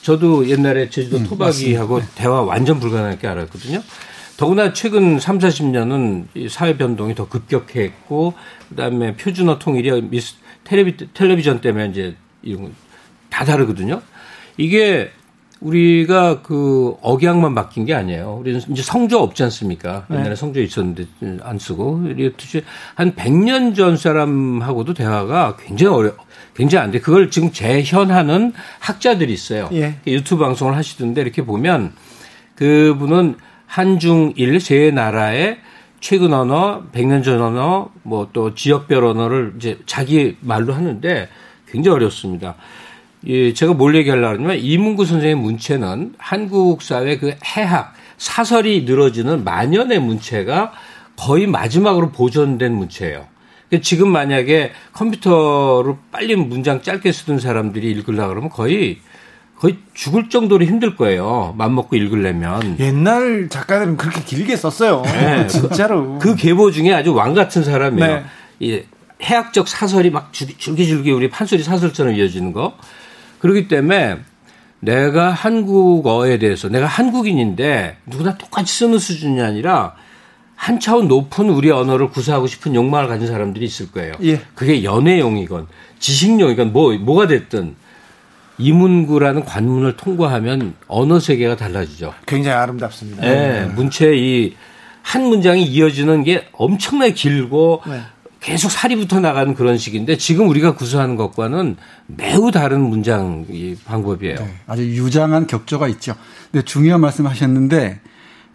[0.05, 2.05] 저도 옛날에 제주도 음, 토박이하고 네.
[2.13, 3.81] 대화 완전 불가능하게 알았거든요.
[4.37, 8.35] 더구나 최근 3, 40년은 사회 변동이 더 급격했고
[8.69, 12.75] 그다음에 표준어 통일이 미스 텔레비, 텔레비전 때문에 이제 이런
[13.31, 14.03] 다 다르거든요.
[14.57, 15.09] 이게
[15.65, 18.37] 우리가 그 억양만 바뀐 게 아니에요.
[18.39, 20.05] 우리는 이제 성조 없지 않습니까?
[20.09, 20.17] 네.
[20.17, 20.35] 옛날에 네.
[20.35, 21.07] 성조 있었는데
[21.41, 22.03] 안 쓰고
[22.93, 26.11] 한 100년 전 사람하고도 대화가 굉장히 어려
[26.55, 26.99] 굉장히 안 돼.
[26.99, 29.69] 그걸 지금 재현하는 학자들이 있어요.
[29.73, 29.95] 예.
[30.05, 31.93] 유튜브 방송을 하시던데 이렇게 보면
[32.55, 35.57] 그분은 한중일 세 나라의
[35.99, 41.27] 최근 언어, 100년 전 언어, 뭐 또 지역별 언어를 이제 자기 말로 하는데
[41.67, 42.55] 굉장히 어렵습니다.
[43.27, 49.99] 예, 제가 뭘 얘기하려고 하냐면 이문구 선생의 문체는 한국 사회 그 해학, 사설이 늘어지는 만연의
[49.99, 50.71] 문체가
[51.15, 53.25] 거의 마지막으로 보존된 문체예요.
[53.69, 58.99] 그러니까 지금 만약에 컴퓨터로 빨리 문장 짧게 쓰던 사람들이 읽으려고 그러면 거의
[59.57, 61.55] 거의 죽을 정도로 힘들 거예요.
[61.57, 62.75] 맘먹고 읽으려면.
[62.79, 65.01] 옛날 작가들은 그렇게 길게 썼어요.
[65.05, 66.19] 네, 진짜로.
[66.19, 68.15] 그, 그 계보 중에 아주 왕 같은 사람이에요.
[68.15, 68.23] 네.
[68.59, 68.81] 이
[69.23, 72.77] 해학적 사설이 막 줄기줄기 우리 판소리 사설처럼 이어지는 거.
[73.45, 74.17] 그렇기 때문에
[74.79, 79.93] 내가 한국어에 대해서 내가 한국인인데 누구나 똑같이 쓰는 수준이 아니라
[80.55, 84.13] 한 차원 높은 우리 언어를 구사하고 싶은 욕망을 가진 사람들이 있을 거예요.
[84.23, 84.41] 예.
[84.55, 85.67] 그게 연애용이건
[85.99, 87.75] 지식용이건 뭐 뭐가 됐든
[88.57, 92.15] 이문구라는 관문을 통과하면 언어 세계가 달라지죠.
[92.25, 93.21] 굉장히 아름답습니다.
[93.21, 98.01] 네, 문체 이한 문장이 이어지는 게 엄청나게 길고 네.
[98.45, 103.43] 계속 살이 붙어 나가는 그런 식인데 지금 우리가 구사하는 것과는 매우 다른 문장
[103.85, 104.35] 방법이에요.
[104.35, 106.13] 네, 아주 유장한 격조가 있죠.
[106.51, 107.99] 근데 중요한 말씀하셨는데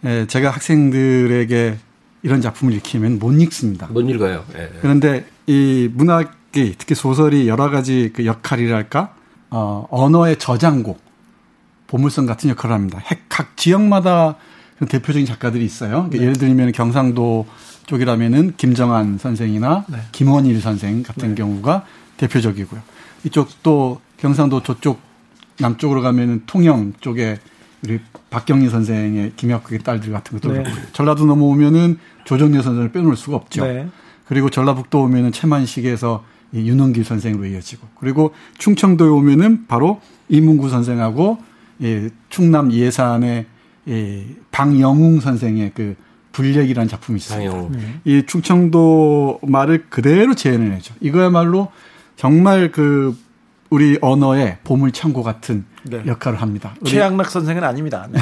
[0.05, 1.75] 예, 제가 학생들에게
[2.23, 3.87] 이런 작품을 읽히면 못 읽습니다.
[3.87, 4.45] 못 읽어요.
[4.55, 4.69] 예.
[4.79, 9.13] 그런데 이 문학이 특히 소설이 여러 가지 그 역할이랄까
[9.49, 10.97] 어, 언어의 저장고
[11.87, 13.03] 보물선 같은 역할을 합니다.
[13.27, 14.37] 각 지역마다
[14.87, 16.07] 대표적인 작가들이 있어요.
[16.09, 16.21] 그러니까 네.
[16.21, 17.45] 예를 들면 경상도
[17.85, 19.97] 쪽이라면은 김정한 선생이나 네.
[20.11, 21.35] 김원일 선생 같은 네.
[21.35, 21.85] 경우가
[22.17, 22.81] 대표적이고요.
[23.23, 24.99] 이쪽 또 경상도 저쪽
[25.59, 27.39] 남쪽으로 가면은 통영 쪽에
[27.83, 30.63] 우리 박경리 선생의 김혁국의 딸들 같은 것도 네.
[30.63, 33.65] 그렇고 전라도 넘어오면은 조정래 선생을 빼놓을 수가 없죠.
[33.65, 33.87] 네.
[34.27, 41.39] 그리고 전라북도 오면은 채만식에서 윤원길 선생으로 이어지고 그리고 충청도에 오면은 바로 이문구 선생하고
[41.81, 43.45] 예, 충남 예산의
[43.87, 45.95] 예, 방영웅 선생의 그
[46.31, 47.69] 불력이라는 작품이 있습니다.
[47.71, 47.99] 네.
[48.05, 50.93] 이 충청도 말을 그대로 재현을 해죠.
[51.01, 51.71] 이거야말로
[52.15, 53.15] 정말 그
[53.69, 56.03] 우리 언어의 보물 창고 같은 네.
[56.05, 56.75] 역할을 합니다.
[56.85, 58.07] 최양락 선생은 아닙니다.
[58.11, 58.19] 네.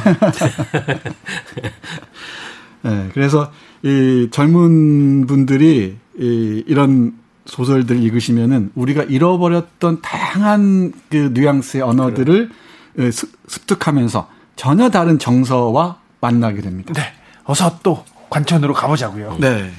[2.84, 3.10] 네.
[3.13, 3.52] 그래서
[3.84, 7.13] 이 젊은 분들이 이 이런
[7.45, 12.50] 소설들 읽으시면은 우리가 잃어버렸던 다양한 그 뉘앙스의 언어들을
[12.95, 13.12] 그래.
[13.48, 16.93] 습득하면서 전혀 다른 정서와 만나게 됩니다.
[16.93, 17.02] 네.
[17.50, 19.38] 어서 또 관천으로 가보자고요.
[19.40, 19.72] 네.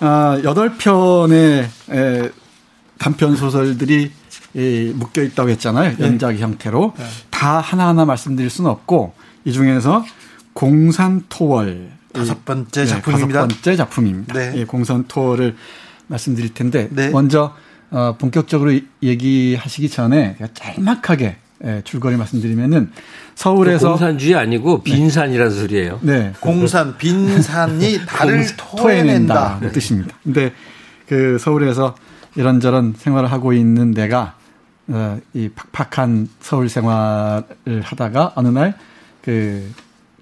[0.00, 1.68] 아, 8편의
[2.98, 4.10] 단편 소설들이
[4.54, 5.96] 이 묶여 있다고 했잖아요.
[5.96, 6.04] 네.
[6.04, 6.94] 연작 형태로.
[6.98, 7.04] 네.
[7.30, 10.04] 다 하나하나 말씀드릴 수는 없고 이 중에서
[10.54, 13.42] 공산토월 다섯 번째 작품입니다.
[13.42, 14.34] 다섯 번째 작품입니다.
[14.34, 14.52] 네.
[14.56, 15.54] 예, 공산토월을
[16.08, 17.10] 말씀드릴 텐데 네.
[17.10, 17.54] 먼저
[17.92, 22.90] 어, 본격적으로 얘기하시기 전에 짤막하게 예, 줄거리 말씀드리면은
[23.34, 25.60] 서울에서 공산주의 아니고 빈산이라는 네.
[25.60, 25.98] 소리예요.
[26.02, 29.72] 네, 공산 빈산이 달을 토해낸다 네.
[29.72, 30.16] 뜻입니다.
[30.22, 30.52] 근데
[31.08, 31.94] 그 서울에서
[32.36, 34.36] 이런저런 생활을 하고 있는 내가
[34.88, 39.72] 어, 이 팍팍한 서울 생활을 하다가 어느 날그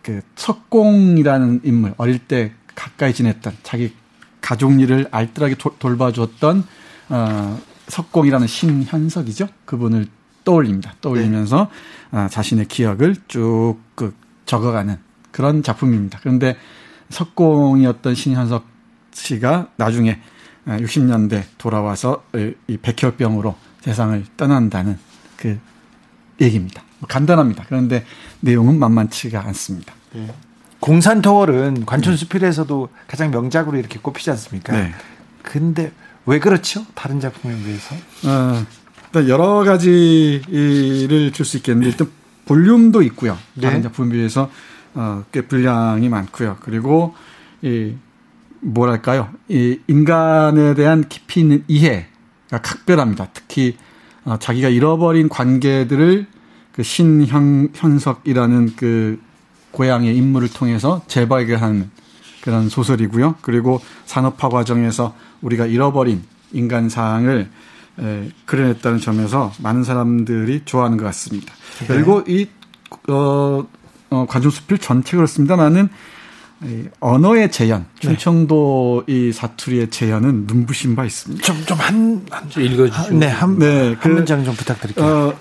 [0.03, 3.95] 그 석공이라는 인물 어릴 때 가까이 지냈던 자기
[4.41, 6.65] 가족 일을 알뜰하게 도, 돌봐줬던
[7.09, 9.49] 어, 석공이라는 신현석이죠.
[9.65, 10.07] 그분을
[10.45, 10.95] 떠올립니다.
[11.01, 11.69] 떠올리면서
[12.11, 12.19] 네.
[12.19, 14.15] 어, 자신의 기억을 쭉 그
[14.47, 14.97] 적어가는
[15.31, 16.19] 그런 작품입니다.
[16.21, 16.57] 그런데
[17.11, 18.67] 석공이었던 신현석
[19.13, 20.21] 씨가 나중에
[20.67, 22.25] 60년대 돌아와서
[22.67, 24.99] 이 백혈병으로 세상을 떠난다는
[25.37, 25.59] 그
[26.41, 26.83] 얘기입니다.
[26.99, 27.65] 뭐 간단합니다.
[27.67, 28.05] 그런데
[28.41, 29.95] 내용은 만만치가 않습니다.
[30.13, 30.33] 네.
[30.81, 34.73] 공산터월은 관촌수필에서도 가장 명작으로 이렇게 꼽히지 않습니까?
[34.73, 34.93] 네.
[35.43, 35.93] 근데
[36.27, 36.85] 왜 그렇죠?
[36.95, 37.95] 다른 작품에 비해서?
[38.27, 38.65] 어,
[39.13, 42.09] 일단 여러 가지를 줄 수 있겠는데 일단
[42.47, 43.37] 볼륨도 있고요.
[43.55, 43.63] 네.
[43.63, 44.51] 다른 작품에 비해서
[44.95, 46.57] 어, 꽤 분량이 많고요.
[46.61, 47.15] 그리고
[47.61, 47.93] 이
[48.61, 49.29] 뭐랄까요?
[49.49, 53.29] 이 인간에 대한 깊이 있는 이해가 각별합니다.
[53.35, 53.77] 특히
[54.25, 56.27] 어, 자기가 잃어버린 관계들을
[56.73, 59.21] 그 신형 현석이라는 그
[59.73, 61.91] 고향의 인물을 통해서 재발견하는
[62.41, 63.37] 그런 소설이고요.
[63.43, 66.23] 그리고 산업화 과정에서 우리가 잃어버린
[66.53, 67.51] 인간상을
[68.01, 71.53] 에, 그려냈다는 점에서 많은 사람들이 좋아하는 것 같습니다.
[71.81, 71.87] 네.
[71.89, 72.49] 그리고 이
[73.09, 73.67] 어,
[74.11, 75.89] 어, 관중 수필 전체 그렇습니다만은
[76.65, 78.01] 이 언어의 재현, 네.
[78.01, 79.13] 충청도 네.
[79.29, 81.43] 이 사투리의 재현은 눈부신 바 있습니다.
[81.43, 83.15] 좀, 좀 한, 한 읽어주시죠.
[83.15, 85.05] 네, 한, 네, 그, 한 문장 좀 부탁드릴게요.
[85.05, 85.35] 어,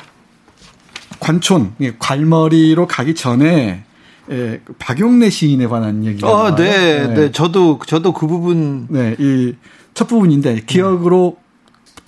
[1.20, 3.84] 관촌, 관머리로 가기 전에
[4.32, 6.56] 예, 박용래 시인에 관한 얘기가 어, 나와요.
[6.56, 9.56] 네, 네, 네, 저도 저도 그 부분 네, 이
[9.94, 11.38] 첫 부분인데 기억으로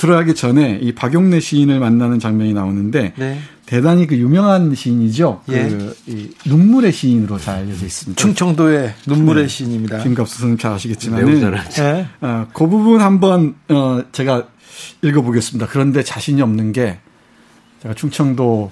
[0.03, 3.39] 들어가기 전에 이 박용래 시인을 만나는 장면이 나오는데 네.
[3.65, 5.43] 대단히 그 유명한 시인이죠.
[5.47, 5.69] 예.
[5.69, 8.21] 그이 눈물의 시인으로 잘 알려져 있습니다.
[8.21, 9.47] 충청도의 눈물의 네.
[9.47, 10.03] 시인입니다.
[10.03, 11.21] 김갑수 선생님 잘 아시겠지만
[11.69, 12.07] 네.
[12.19, 14.47] 어, 그 부분 한번 어, 제가
[15.03, 15.67] 읽어보겠습니다.
[15.69, 16.99] 그런데 자신이 없는 게
[17.81, 18.71] 제가 충청도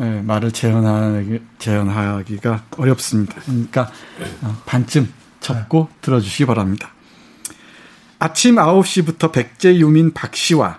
[0.00, 3.36] 예, 말을 재현하기, 재현하기가 어렵습니다.
[3.44, 3.92] 그러니까
[4.40, 6.91] 어, 반쯤 접고 들어주시기 바랍니다.
[8.24, 10.78] 아침 9시부터 백제 유민 박 씨와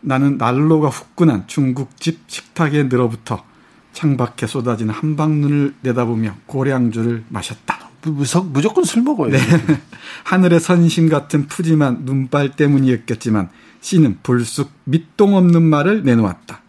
[0.00, 3.44] 나는 난로가 후끈한 중국집 식탁에 늘어붙어
[3.92, 7.90] 창밖에 쏟아지는 한방눈을 내다보며 고량주를 마셨다.
[8.04, 9.32] 무석, 무조건 술 먹어요.
[9.32, 9.38] 네.
[10.24, 13.50] 하늘의 선심 같은 푸짐한 눈발 때문이었겠지만
[13.82, 16.62] 씨는 불쑥 밑동 없는 말을 내놓았다.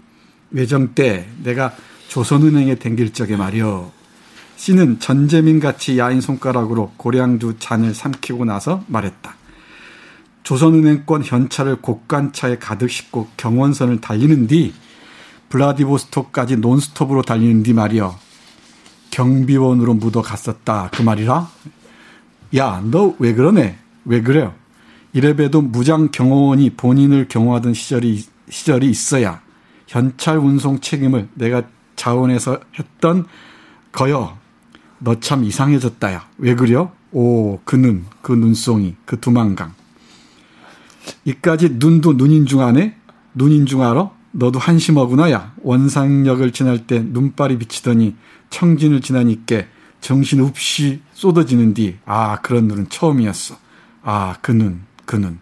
[0.52, 1.74] 외정 때 내가
[2.10, 3.90] 조선은행에 댕길 적에 말이여.
[4.58, 9.39] 씨는 전재민 같이 야인 손가락으로 고량주 잔을 삼키고 나서 말했다.
[10.44, 14.74] 조선은행권 현찰을 곡간차에 가득 싣고 경원선을 달리는 뒤
[15.50, 18.18] 블라디보스토크까지 논스톱으로 달리는 뒤 말이여.
[19.12, 20.90] 경비원으로 묻어 갔었다.
[20.94, 21.50] 그 말이라.
[22.58, 23.78] 야, 너 왜 그러네?
[24.06, 24.54] 왜 그래요?
[25.14, 29.42] 이래봬도 무장 경호원이 본인을 경호하던 시절이 시절이 있어야
[29.88, 31.64] 현찰 운송 책임을 내가
[31.96, 33.26] 자원해서 했던
[33.92, 34.38] 거여.
[35.00, 36.28] 너 참 이상해졌다야.
[36.38, 36.92] 왜 그려?
[37.12, 39.74] 오, 그 눈, 그 눈송이, 그 두만강.
[41.26, 42.96] 이까지 눈도 눈인 중 아네?
[43.34, 44.12] 눈인 줄 알아?
[44.32, 45.54] 너도 한심하구나, 야.
[45.64, 48.16] 원상역을 지날 때 눈발이 비치더니
[48.50, 49.64] 청진을 지나니까
[50.02, 53.58] 정신 없이 쏟아지는 뒤, 아, 그런 눈은 처음이었어.
[54.04, 55.40] 아, 그 눈, 그 눈.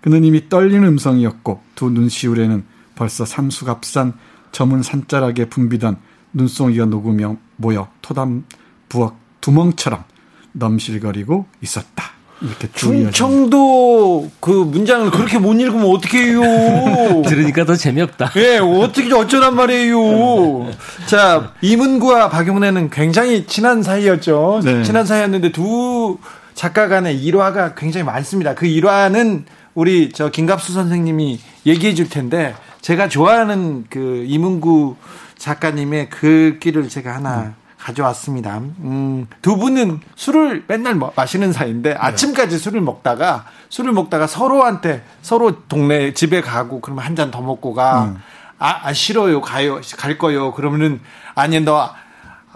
[0.00, 4.14] 그는 이미 떨리는 음성이었고 두 눈시울에는 벌써 삼수갑산
[4.52, 5.96] 저문 산자락에 붐비던
[6.32, 8.44] 눈송이가 녹으며 모여 토담
[8.88, 10.04] 부엌 두멍처럼
[10.52, 12.15] 넘실거리고 있었다.
[12.42, 16.42] 이렇게 충청도 그 문장을 그렇게 못 읽으면 어떻게 해요?
[17.26, 18.32] 들으니까 더 재미없다.
[18.36, 20.70] 예, 어떻게 어쩌란 말이에요.
[21.06, 24.60] 자, 이문구와 박용래는 굉장히 친한 사이였죠.
[24.64, 24.82] 네.
[24.82, 26.18] 친한 사이였는데 두
[26.54, 28.54] 작가 간의 일화가 굉장히 많습니다.
[28.54, 34.96] 그 일화는 우리 저 김갑수 선생님이 얘기해 줄 텐데 제가 좋아하는 그 이문구
[35.38, 37.54] 작가님의 글귀를 제가 하나 음.
[37.86, 38.58] 가져왔습니다.
[38.58, 41.96] 음, 두 분은 술을 맨날 마시는 사이인데 네.
[41.98, 47.74] 아침까지 술을 먹다가 술을 먹다가 서로한테 서로 동네 집에 가고 그러면 한 잔 더 먹고
[47.74, 48.04] 가.
[48.06, 48.16] 음.
[48.58, 49.40] 아, 아, 싫어요.
[49.40, 49.80] 가요.
[49.98, 50.52] 갈 거요.
[50.52, 51.00] 그러면은
[51.34, 51.90] 아니 너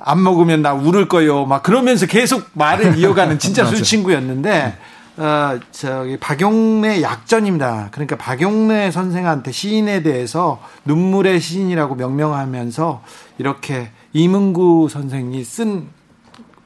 [0.03, 1.45] 안 먹으면 나 울을 거요.
[1.45, 4.79] 막 그러면서 계속 말을 이어가는 진짜 술 친구였는데
[5.19, 7.89] 어, 저기 박용래 약전입니다.
[7.91, 13.03] 그러니까 박용래 선생한테 시인에 대해서 눈물의 시인이라고 명명하면서
[13.39, 15.89] 이렇게 이문구 선생이 쓴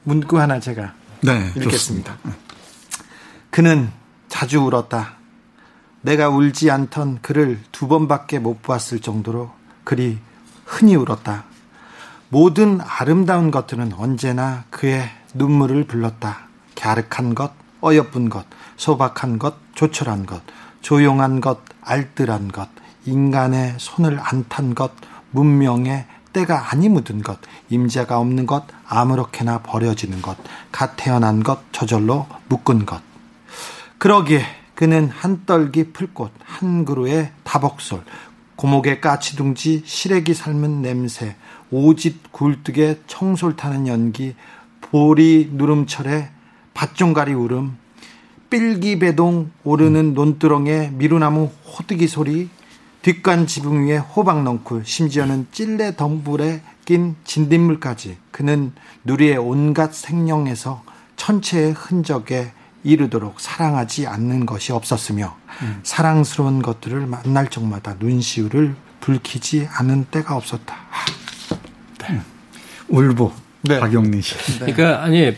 [0.03, 1.71] 문구 하나 제가 네, 읽겠습니다.
[1.71, 2.17] 좋습니다.
[3.49, 3.91] 그는
[4.27, 5.15] 자주 울었다.
[6.01, 9.51] 내가 울지 않던 그를 두 번밖에 못 보았을 정도로
[9.83, 10.19] 그리
[10.65, 11.45] 흔히 울었다.
[12.29, 16.47] 모든 아름다운 것들은 언제나 그의 눈물을 불렀다.
[16.75, 18.45] 갸륵한 것, 어여쁜 것,
[18.77, 20.41] 소박한 것, 조촐한 것,
[20.81, 22.67] 조용한 것, 알뜰한 것,
[23.05, 24.91] 인간의 손을 안 탄 것,
[25.31, 26.05] 문명의
[26.35, 30.35] 때가 아니 묻은 것, 임자가 없는 것, 아무렇게나 버려지는 것,
[30.69, 33.01] 갓 태어난 것, 저절로 묶은 것.
[33.99, 34.43] 그러기에
[34.75, 38.03] 그는 한 떨기 풀꽃, 한 그루의 다복솔,
[38.57, 41.37] 고목의 까치둥지, 시래기 삶은 냄새,
[41.71, 44.35] 오짓 굴뚝에 청솔 타는 연기,
[44.81, 46.31] 보리 누름철에
[46.73, 47.77] 밭종가리 울음,
[48.49, 52.49] 삘기배동 오르는 논두렁에 미루나무 호두기 소리,
[53.05, 58.71] 뒷간 지붕 위에 호박 넝쿨, 심지어는 찔레 덩불에 낀 진딧물까지 그는
[59.03, 60.81] 누리의 온갖 생령에서
[61.15, 62.51] 천체의 흔적에
[62.83, 65.81] 이르도록 사랑하지 않는 것이 없었으며 음.
[65.83, 70.75] 사랑스러운 것들을 만날 적마다 눈시울을 붉히지 않은 때가 없었다.
[72.09, 72.19] 네.
[72.87, 73.31] 울보
[73.61, 73.79] 네.
[73.81, 74.35] 박영민 씨.
[74.57, 74.73] 네.
[74.73, 75.37] 그러니까 아니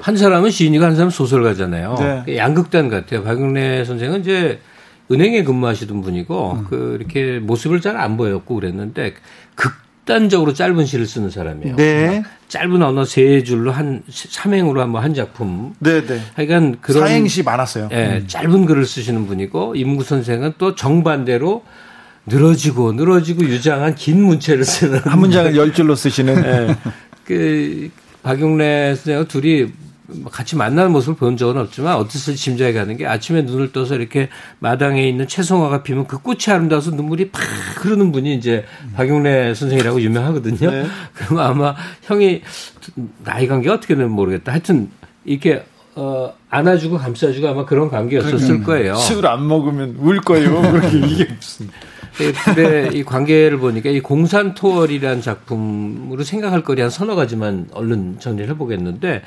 [0.00, 2.24] 한 사람은 시인이고 한 사람은 소설가잖아요.
[2.24, 2.38] 네.
[2.38, 3.22] 양극단 같아요.
[3.22, 4.62] 박영래 선생은 이제
[5.10, 6.66] 은행에 근무하시던 분이고 음.
[6.68, 9.14] 그 이렇게 모습을 잘 안 보였고 그랬는데
[9.54, 11.76] 극단적으로 짧은 시를 쓰는 사람이에요.
[11.76, 12.22] 네.
[12.48, 15.74] 짧은 언어 세 줄로 한 삼행으로 한번 한 작품.
[15.80, 16.20] 네, 네.
[16.34, 17.88] 하여간 그런 사행시 많았어요.
[17.92, 18.24] 예, 음.
[18.26, 21.64] 짧은 글을 쓰시는 분이고 임구 선생은 또 정반대로
[22.26, 26.42] 늘어지고 늘어지고 유장한 긴 문체를 쓰는 한 문장을 열 줄로 쓰시는.
[26.46, 26.76] 예.
[27.24, 27.90] 그
[28.22, 29.70] 박용래 선생과 둘이 뭐
[30.30, 35.06] 같이 만나는 모습을 본 적은 없지만 어떻게 짐작이 가는 게 아침에 눈을 떠서 이렇게 마당에
[35.08, 37.42] 있는 채송화가 피면 그 꽃이 아름다워서 눈물이 팍
[37.76, 40.70] 흐르는 분이 이제 박용래 선생이라고 유명하거든요.
[40.70, 40.86] 네.
[41.14, 42.42] 그러면 아마 형이
[43.24, 44.52] 나이 관계가 어떻게 되면 모르겠다.
[44.52, 44.90] 하여튼
[45.24, 48.94] 이렇게 어, 안아주고 감싸주고 아마 그런 관계였었을 거예요.
[48.94, 50.60] 술안 먹으면 울 거예요.
[50.72, 51.68] 그렇게 이게 무슨.
[52.16, 58.48] 근데 이 관계를 보니까 이 공산 토월이라는 작품으로 생각할 거리 한 서너 가지만 얼른 정리를
[58.50, 59.22] 해보겠는데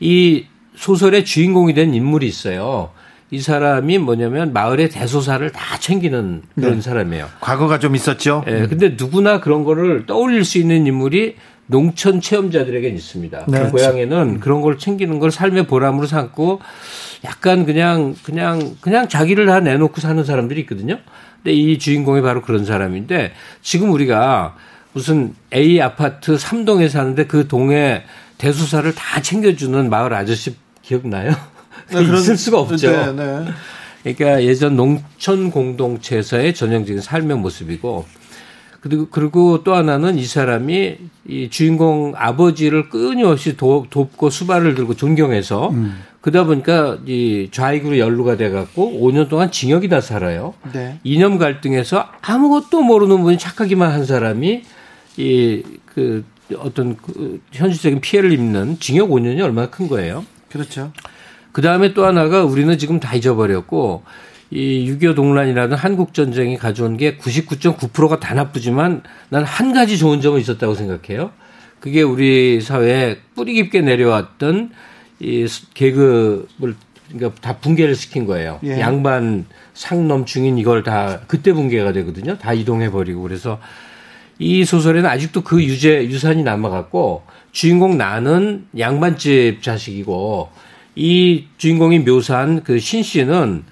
[0.00, 2.90] 이 소설의 주인공이 된 인물이 있어요.
[3.30, 6.80] 이 사람이 뭐냐면 마을의 대소사를 다 챙기는 그런 네.
[6.80, 7.28] 사람이에요.
[7.40, 8.42] 과거가 좀 있었죠.
[8.46, 8.52] 예.
[8.52, 11.36] 네, 근데 누구나 그런 거를 떠올릴 수 있는 인물이
[11.66, 13.44] 농촌 체험자들에게 있습니다.
[13.48, 13.64] 네.
[13.64, 16.60] 그 고향에는 그런 걸 챙기는 걸 삶의 보람으로 삼고
[17.24, 20.98] 약간 그냥 그냥 그냥 자기를 다 내놓고 사는 사람들이 있거든요.
[21.42, 23.32] 근데 이 주인공이 바로 그런 사람인데
[23.62, 24.56] 지금 우리가
[24.92, 28.02] 무슨 A 아파트 3동에 사는데 그 동에
[28.38, 31.32] 대수사를 다 챙겨주는 마을 아저씨 기억나요?
[31.92, 32.90] 네, 있을 수가 없죠.
[32.90, 33.44] 네, 네.
[34.02, 38.06] 그러니까 예전 농촌 공동체에서의 전형적인 삶의 모습이고
[38.80, 45.70] 그리고 그리고 또 하나는 이 사람이 이 주인공 아버지를 끊임없이 도, 돕고 수발을 들고 존경해서
[45.70, 45.98] 음.
[46.20, 50.54] 그러다 보니까 이 좌익으로 연루가 돼 갖고 5년 동안 징역이다 살아요.
[50.72, 50.98] 네.
[51.04, 54.62] 이념 갈등에서 아무것도 모르는 분이 착하기만 한 사람이
[55.16, 55.62] 이
[55.98, 56.24] 그
[56.56, 60.24] 어떤 그 현실적인 피해를 입는 징역 5년이 얼마나 큰 거예요.
[60.48, 60.92] 그렇죠.
[61.50, 64.04] 그 다음에 또 하나가 우리는 지금 다 잊어버렸고
[64.50, 70.40] 이 6.25 동란이라는 한국 전쟁이 가져온 게 99.9%가 다 나쁘지만 난 한 가지 좋은 점은
[70.40, 71.30] 있었다고 생각해요.
[71.80, 74.70] 그게 우리 사회에 뿌리 깊게 내려왔던
[75.20, 76.74] 이 계급을
[77.12, 78.58] 그러니까 다 붕괴를 시킨 거예요.
[78.64, 78.80] 예.
[78.80, 82.36] 양반, 상놈, 중인 이걸 다 그때 붕괴가 되거든요.
[82.38, 83.58] 다 이동해 버리고 그래서
[84.38, 87.22] 이 소설에는 아직도 그 유재 유산이 남아갖고
[87.52, 90.50] 주인공 나는 양반집 자식이고
[90.96, 93.64] 이 주인공이 묘사한 그 신 씨는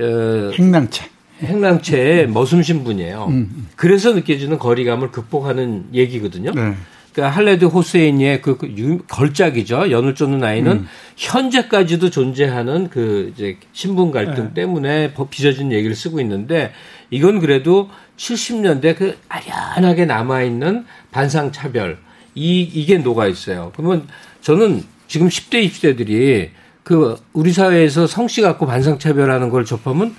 [0.00, 1.08] 어, 행랑채.
[1.42, 3.26] 행랑채의 머슴신 분이에요.
[3.26, 3.68] 음, 음.
[3.76, 6.52] 그래서 느껴지는 거리감을 극복하는 얘기거든요.
[6.52, 6.74] 네.
[7.12, 9.90] 그러니까 할레드 호세인의 그, 그 유, 걸작이죠.
[9.90, 10.86] 연을 쫓는 아이는 음.
[11.16, 14.54] 현재까지도 존재하는 그 이제 신분 갈등 네.
[14.54, 16.72] 때문에 빚어진 얘기를 쓰고 있는데
[17.10, 21.98] 이건 그래도 70년대 그 아련하게 남아 있는 반상 차별
[22.34, 23.72] 이 이게 녹아 있어요.
[23.74, 24.06] 그러면
[24.40, 26.50] 저는 지금 10대 20대들이
[26.90, 30.12] 그 우리 사회에서 성씨 갖고 반상 차별하는 걸 접하면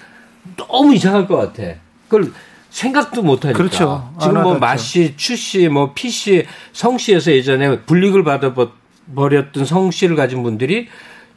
[0.55, 1.73] 너무 이상할 것 같아.
[2.07, 2.31] 그걸
[2.69, 3.57] 생각도 못 하니까.
[3.57, 4.13] 그렇죠.
[4.21, 8.53] 지금 뭐 마씨, 추씨, 뭐 피씨, 성씨에서 예전에 불이익을 받아
[9.13, 10.87] 버렸던 성씨를 가진 분들이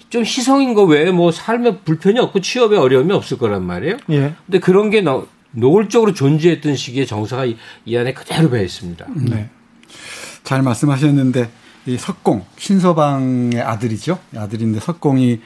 [0.09, 3.97] 좀 희성인 거 외에 뭐 삶에 불편이 없고 취업에 어려움이 없을 거란 말이에요.
[4.11, 4.35] 예.
[4.47, 7.57] 근데 그런 게 너, 노골적으로 존재했던 시기의 정서가 이,
[7.87, 9.05] 이 안에 그대로 배어 있습니다.
[9.16, 9.51] 네.
[10.45, 11.51] 잘 말씀하셨는데
[11.87, 14.18] 이 석공 신서방의 아들이죠.
[14.37, 15.41] 아들인데 석공이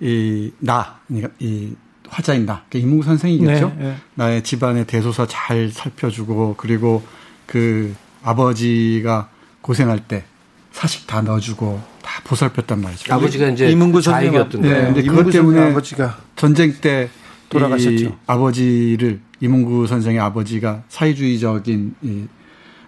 [0.00, 1.74] 이나 그러니까 이
[2.08, 3.68] 화자인 나, 그러니까 이문구 선생이겠죠.
[3.76, 3.96] 네, 네.
[4.14, 7.02] 나의 집안의 대소사 잘 살펴주고 그리고
[7.46, 9.28] 그 아버지가
[9.60, 10.24] 고생할 때
[10.72, 13.12] 사식 다 넣어주고 다 보살폈단 말이죠.
[13.12, 14.94] 아버지가 이제 이문구 선생이었던 네, 거예요.
[14.94, 17.10] 네, 그것 때문에 아버지가 전쟁 때
[17.48, 18.16] 돌아가셨죠.
[18.26, 22.26] 아버지를 이문구 선생의 아버지가 사회주의적인 이,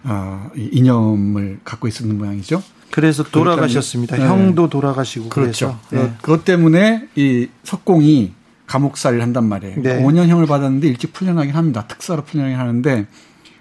[0.04, 2.62] 어, 이 이념을 갖고 있었는 모양이죠.
[2.90, 4.16] 그래서 돌아가셨습니다.
[4.16, 4.26] 네.
[4.26, 5.78] 형도 돌아가시고 그렇죠.
[5.88, 6.06] 그래서.
[6.06, 6.12] 네.
[6.20, 8.34] 그것 때문에 이 석공이
[8.66, 9.82] 감옥살이를 한단 말이에요.
[9.82, 10.02] 네.
[10.02, 11.86] 5년형을 받았는데 일찍 풀려나긴 합니다.
[11.86, 13.06] 특사로 풀려나긴 하는데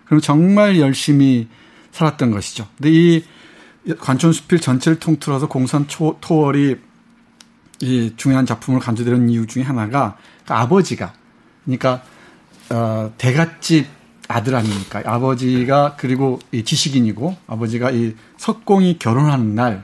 [0.05, 1.47] 그럼 정말 열심히
[1.91, 2.67] 살았던 것이죠.
[2.77, 3.23] 근데 이
[3.99, 6.77] 관촌수필 전체를 통틀어서 공산 초, 토월이
[7.81, 11.13] 이 중요한 작품을 간주되는 이유 중에 하나가 그 아버지가
[11.63, 12.03] 그러니까
[12.69, 13.87] 어, 대갓집
[14.29, 15.01] 아들 아닙니까?
[15.03, 19.83] 아버지가 그리고 이 지식인이고 아버지가 이 석공이 결혼하는 날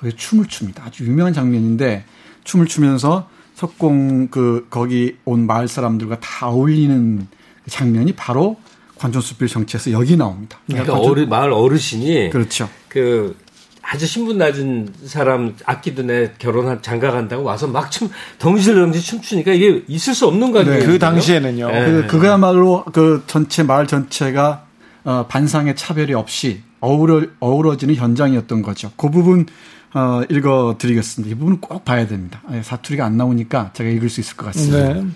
[0.00, 0.84] 거기 춤을 춥니다.
[0.86, 2.04] 아주 유명한 장면인데
[2.42, 7.28] 춤을 추면서 석공 그 거기 온 마을 사람들과 다 어울리는
[7.68, 8.56] 장면이 바로
[8.96, 10.58] 관전수필 정치에서 여기 나옵니다.
[10.66, 11.10] 그러니까 관전...
[11.10, 12.70] 어르, 마을 어르신이 그렇죠.
[12.88, 13.36] 그
[13.82, 18.08] 아주 신분 낮은 사람 아끼던 애 결혼한 장가 간다고 와서 막 춤
[18.38, 20.86] 덩실덩실 춤추니까 이게 있을 수 없는 거아니에요 네.
[20.86, 21.68] 그 당시에는요.
[21.68, 21.84] 네.
[21.84, 24.66] 그, 그거야말로 그 전체 마을 전체가
[25.04, 28.92] 어, 반상의 차별이 없이 어우러 어우러지는 현장이었던 거죠.
[28.96, 29.46] 그 부분
[29.94, 31.34] 어, 읽어드리겠습니다.
[31.34, 32.40] 이 부분은 꼭 봐야 됩니다.
[32.52, 34.94] 예, 사투리가 안 나오니까 제가 읽을 수 있을 것 같습니다.
[34.94, 35.06] 네.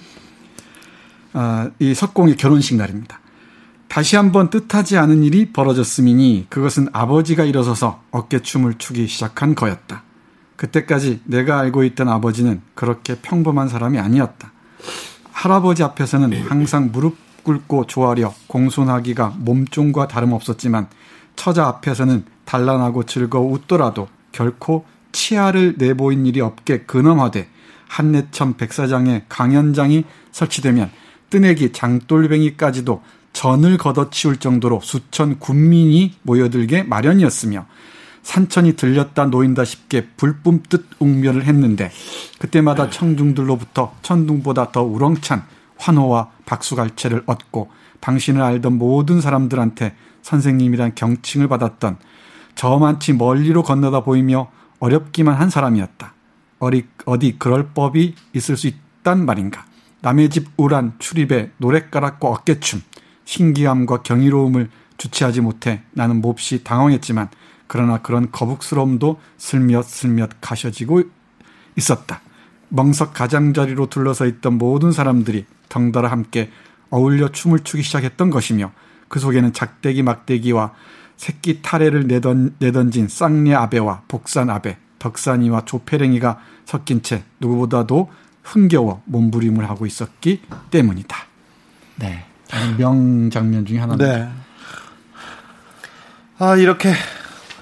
[1.32, 3.20] 어, 이 석공의 결혼식 날입니다.
[3.88, 10.02] 다시 한번 뜻하지 않은 일이 벌어졌음이니 그것은 아버지가 일어서서 어깨춤을 추기 시작한 거였다.
[10.56, 14.52] 그때까지 내가 알고 있던 아버지는 그렇게 평범한 사람이 아니었다.
[15.30, 20.88] 할아버지 앞에서는 항상 무릎 꿇고 조아려 공손하기가 몸종과 다름없었지만
[21.36, 27.48] 처자 앞에서는 단란하고 즐거워 웃더라도 결코 치아를 내보인 일이 없게 근엄하되
[27.88, 30.90] 한내천 백사장에 강연장이 설치되면
[31.30, 33.02] 뜨내기 장돌뱅이까지도
[33.36, 37.66] 전을 걷어치울 정도로 수천 군민이 모여들게 마련이었으며
[38.22, 41.90] 산천이 들렸다 놓인다 싶게 불뿜듯 웅변을 했는데
[42.38, 45.44] 그때마다 청중들로부터 천둥보다 더 우렁찬
[45.76, 47.70] 환호와 박수갈채를 얻고
[48.00, 51.98] 당신을 알던 모든 사람들한테 선생님이란 경칭을 받았던
[52.54, 56.14] 저만치 멀리로 건너다 보이며 어렵기만 한 사람이었다.
[56.58, 59.66] 어리, 어디 그럴 법이 있을 수 있단 말인가.
[60.00, 62.80] 남의 집 우란 출입에 노랫가락과 어깨춤,
[63.26, 67.28] 신기함과 경이로움을 주체하지 못해 나는 몹시 당황했지만
[67.66, 71.02] 그러나 그런 거북스러움도 슬며슬며 가셔지고
[71.76, 72.22] 있었다.
[72.68, 76.50] 멍석 가장자리로 둘러서 있던 모든 사람들이 덩달아 함께
[76.90, 78.72] 어울려 춤을 추기 시작했던 것이며
[79.08, 80.72] 그 속에는 작대기 막대기와
[81.16, 88.10] 새끼 타래를 내던, 내던진 쌍례 아베와 복산 아베, 덕산이와 조페랭이가 섞인 채 누구보다도
[88.42, 91.16] 흥겨워 몸부림을 하고 있었기 때문이다.
[91.96, 92.26] 네.
[92.76, 94.16] 명 장면 중에 하나입니다.
[94.16, 94.28] 네.
[96.38, 96.92] 아, 이렇게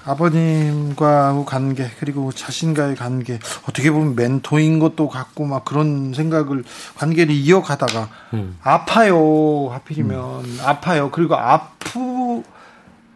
[0.05, 6.63] 아버님과 관계 그리고 자신과의 관계 어떻게 보면 멘토인 것도 같고 막 그런 생각을
[6.95, 8.57] 관계를 이어가다가 음.
[8.61, 10.59] 아파요 하필이면 음.
[10.63, 12.43] 아파요 그리고 아프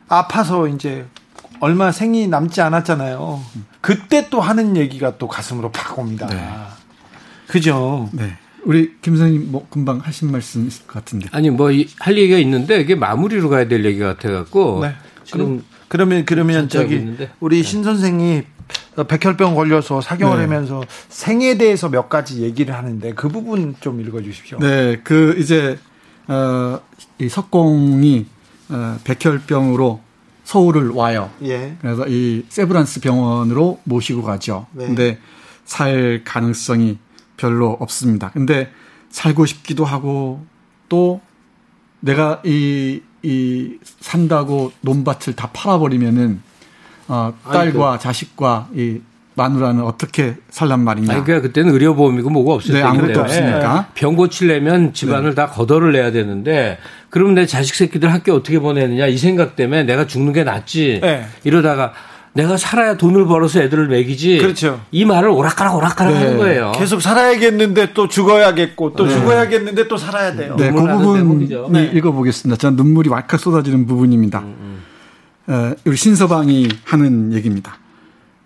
[0.07, 1.05] 아파서 이제
[1.59, 3.41] 얼마 생이 남지 않았잖아요.
[3.81, 6.25] 그때 또 하는 얘기가 또 가슴으로 팍 옵니다.
[6.27, 6.49] 네.
[7.47, 8.09] 그죠.
[8.13, 8.37] 네.
[8.65, 11.27] 우리 김 선생님 뭐 금방 하신 말씀 있을 것 같은데.
[11.31, 14.95] 아니 뭐 할 얘기가 있는데 이게 마무리로 가야 될 얘기 같아 갖고 네.
[15.23, 17.63] 지금 그러면 그러면 저기 우리 네.
[17.63, 18.43] 신 선생이
[19.07, 20.43] 백혈병 걸려서 사경을 네.
[20.43, 24.59] 하면서 생에 대해서 몇 가지 얘기를 하는데 그 부분 좀 읽어 주십시오.
[24.59, 24.99] 네.
[25.03, 25.79] 그 이제
[26.27, 28.25] 어이 석공이
[28.69, 30.01] 어 백혈병으로
[30.43, 31.29] 서울을 와요.
[31.43, 31.75] 예.
[31.81, 34.67] 그래서 이 세브란스 병원으로 모시고 가죠.
[34.73, 34.87] 네.
[34.87, 35.19] 근데
[35.65, 36.97] 살 가능성이
[37.39, 38.29] 별로 없습니다.
[38.31, 38.69] 근데
[39.09, 40.45] 살고 싶기도 하고
[40.89, 41.21] 또
[42.01, 46.41] 내가 이, 이 산다고 논밭을 다 팔아버리면은
[47.07, 48.99] 어, 딸과 아니, 그, 자식과 이
[49.35, 51.13] 마누라는 어떻게 살란 말이냐.
[51.13, 53.87] 아니, 그러니까 그때는 의료보험이고 뭐가 없을 네, 아무것도 없으니까.
[53.95, 55.35] 병 고치려면 집안을 네.
[55.35, 56.77] 다 거덜을 내야 되는데
[57.09, 60.99] 그러면 내 자식 새끼들 학교 어떻게 보내느냐 이 생각 때문에 내가 죽는 게 낫지.
[61.01, 61.25] 네.
[61.45, 61.93] 이러다가
[62.33, 64.37] 내가 살아야 돈을 벌어서 애들을 먹이지.
[64.37, 64.81] 그렇죠.
[64.91, 66.19] 이 말을 오락가락 오락가락 네.
[66.19, 66.71] 하는 거예요.
[66.75, 69.13] 계속 살아야겠는데 또 죽어야겠고 또 네.
[69.13, 70.55] 죽어야겠는데 또 살아야 돼요.
[70.57, 71.91] 네, 그 부분 네.
[71.93, 72.57] 읽어보겠습니다.
[72.57, 74.39] 전 눈물이 왈칵 쏟아지는 부분입니다.
[74.39, 74.81] 음,
[75.47, 75.53] 음.
[75.53, 77.77] 어, 우리 신서방이 하는 얘기입니다.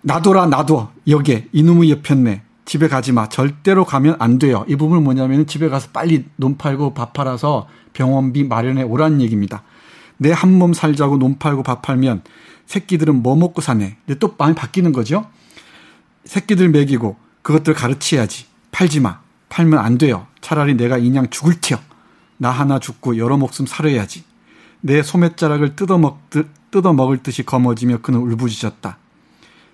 [0.00, 4.64] 나도라 나도 여기에 이놈의 옆편네 집에 가지 마 절대로 가면 안 돼요.
[4.66, 9.62] 이 부분은 뭐냐면 집에 가서 빨리 논 팔고 밥 팔아서 병원비 마련해 오라는 얘기입니다.
[10.16, 12.22] 내 한 몸 살자고 논 팔고 밥 팔면
[12.66, 13.96] 새끼들은 뭐 먹고 사네.
[14.06, 15.28] 근데 또 많이 바뀌는 거죠.
[16.24, 18.46] 새끼들 먹이고 그것들 가르쳐야지.
[18.72, 19.20] 팔지 마.
[19.48, 20.26] 팔면 안 돼요.
[20.40, 21.78] 차라리 내가 인양 죽을 티요.
[22.38, 24.24] 나 하나 죽고 여러 목숨 살아야지.
[24.80, 26.30] 내 소매자락을 뜯어먹,
[26.70, 28.98] 뜯어먹을 듯이 거머쥐며 그는 울부짖었다.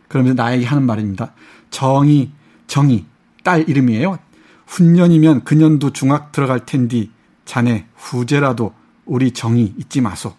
[0.09, 1.33] 그러면서 나에게 하는 말입니다.
[1.71, 2.31] 정이,
[2.67, 3.07] 정이,
[3.43, 4.19] 딸 이름이에요.
[4.67, 7.11] 훈년이면 그년도 중학 들어갈 텐디
[7.45, 8.73] 자네 후제라도
[9.05, 10.35] 우리 정이 잊지 마소.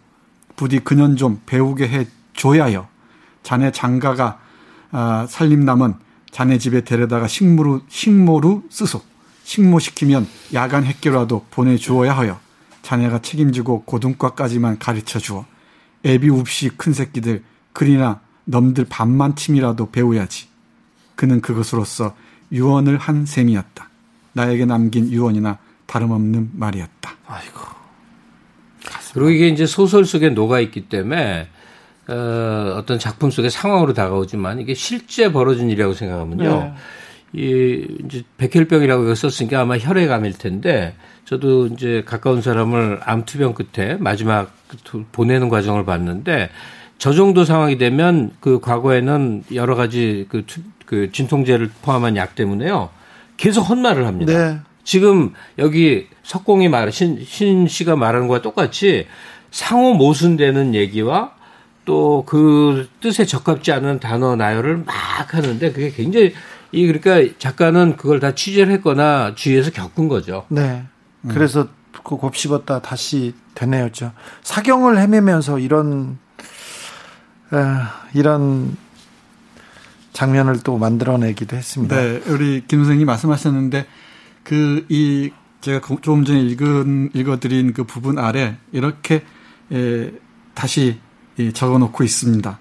[0.55, 2.07] 부디 그년 좀 배우게 해
[2.41, 2.87] 줘야요.
[3.43, 4.39] 자네 장가가
[4.89, 5.93] 아, 살림남은
[6.31, 8.99] 자네 집에 데려다가 식모로 식모로 쓰소.
[9.43, 12.39] 식모시키면 야간 학교라도 보내주어야 하여.
[12.81, 15.45] 자네가 책임지고 고등과까지만 가르쳐 주어.
[16.03, 20.47] 애비 없이 큰 새끼들 그리나 넘들 반만 침이라도 배워야지.
[21.15, 22.15] 그는 그것으로서
[22.51, 23.87] 유언을 한 셈이었다.
[24.33, 27.11] 나에게 남긴 유언이나 다름없는 말이었다.
[27.27, 27.59] 아이고.
[29.13, 31.49] 그리고 이게 이제 소설 속에 녹아 있기 때문에
[32.07, 36.43] 어, 어떤 작품 속의 상황으로 다가오지만 이게 실제 벌어진 일이라고 생각하면요.
[36.43, 36.73] 네.
[37.33, 44.51] 이 이제 백혈병이라고 썼으니까 아마 혈액암일 텐데 저도 이제 가까운 사람을 암투병 끝에 마지막
[45.13, 46.49] 보내는 과정을 봤는데
[46.97, 50.45] 저 정도 상황이 되면 그 과거에는 여러 가지 그,
[50.85, 52.89] 그 진통제를 포함한 약 때문에요.
[53.37, 54.33] 계속 헛말을 합니다.
[54.33, 54.59] 네.
[54.83, 59.07] 지금 여기 석공이 말, 신, 신 씨가 말하는 거와 똑같이
[59.51, 61.33] 상호 모순되는 얘기와
[61.85, 66.33] 또 그 뜻에 적합지 않은 단어 나열을 막 하는데 그게 굉장히
[66.71, 70.45] 이 그러니까 작가는 그걸 다 취재를 했거나 주위에서 겪은 거죠.
[70.49, 70.85] 네.
[71.27, 71.67] 그래서
[72.03, 74.13] 그 곱씹었다 다시 되뇌었죠.
[74.43, 76.17] 사경을 헤매면서 이런
[77.53, 77.57] 에,
[78.13, 78.77] 이런
[80.13, 81.95] 장면을 또 만들어내기도 했습니다.
[81.95, 83.85] 네, 우리 김 선생님 말씀하셨는데
[84.43, 89.23] 그 이 제가 조금 전에 읽은 읽어드린 그 부분 아래 이렇게
[89.71, 90.11] 에,
[90.53, 90.99] 다시
[91.53, 92.59] 적어놓고 있습니다.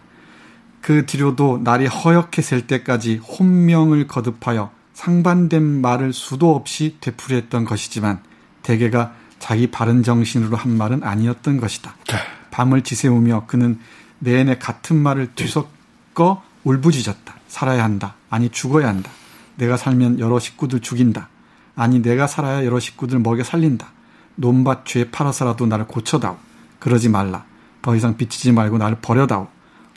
[0.81, 8.21] 그 뒤로도 날이 허옇게 셀 때까지 혼명을 거듭하여 상반된 말을 수도 없이 되풀이했던 것이지만
[8.62, 11.95] 대개가 자기 바른 정신으로 한 말은 아니었던 것이다.
[12.09, 12.16] 네.
[12.51, 13.79] 밤을 지새우며 그는
[14.18, 17.35] 내내 같은 말을 뒤섞어 울부짖었다.
[17.49, 18.14] 살아야 한다.
[18.29, 19.11] 아니 죽어야 한다.
[19.57, 21.29] 내가 살면 여러 식구들 죽인다.
[21.75, 23.93] 아니 내가 살아야 여러 식구들 먹여 살린다.
[24.37, 26.37] 논밭 죄 팔아서라도 나를 고쳐다오.
[26.79, 27.45] 그러지 말라.
[27.83, 29.49] 더 이상 비치지 말고 나를 버려다오.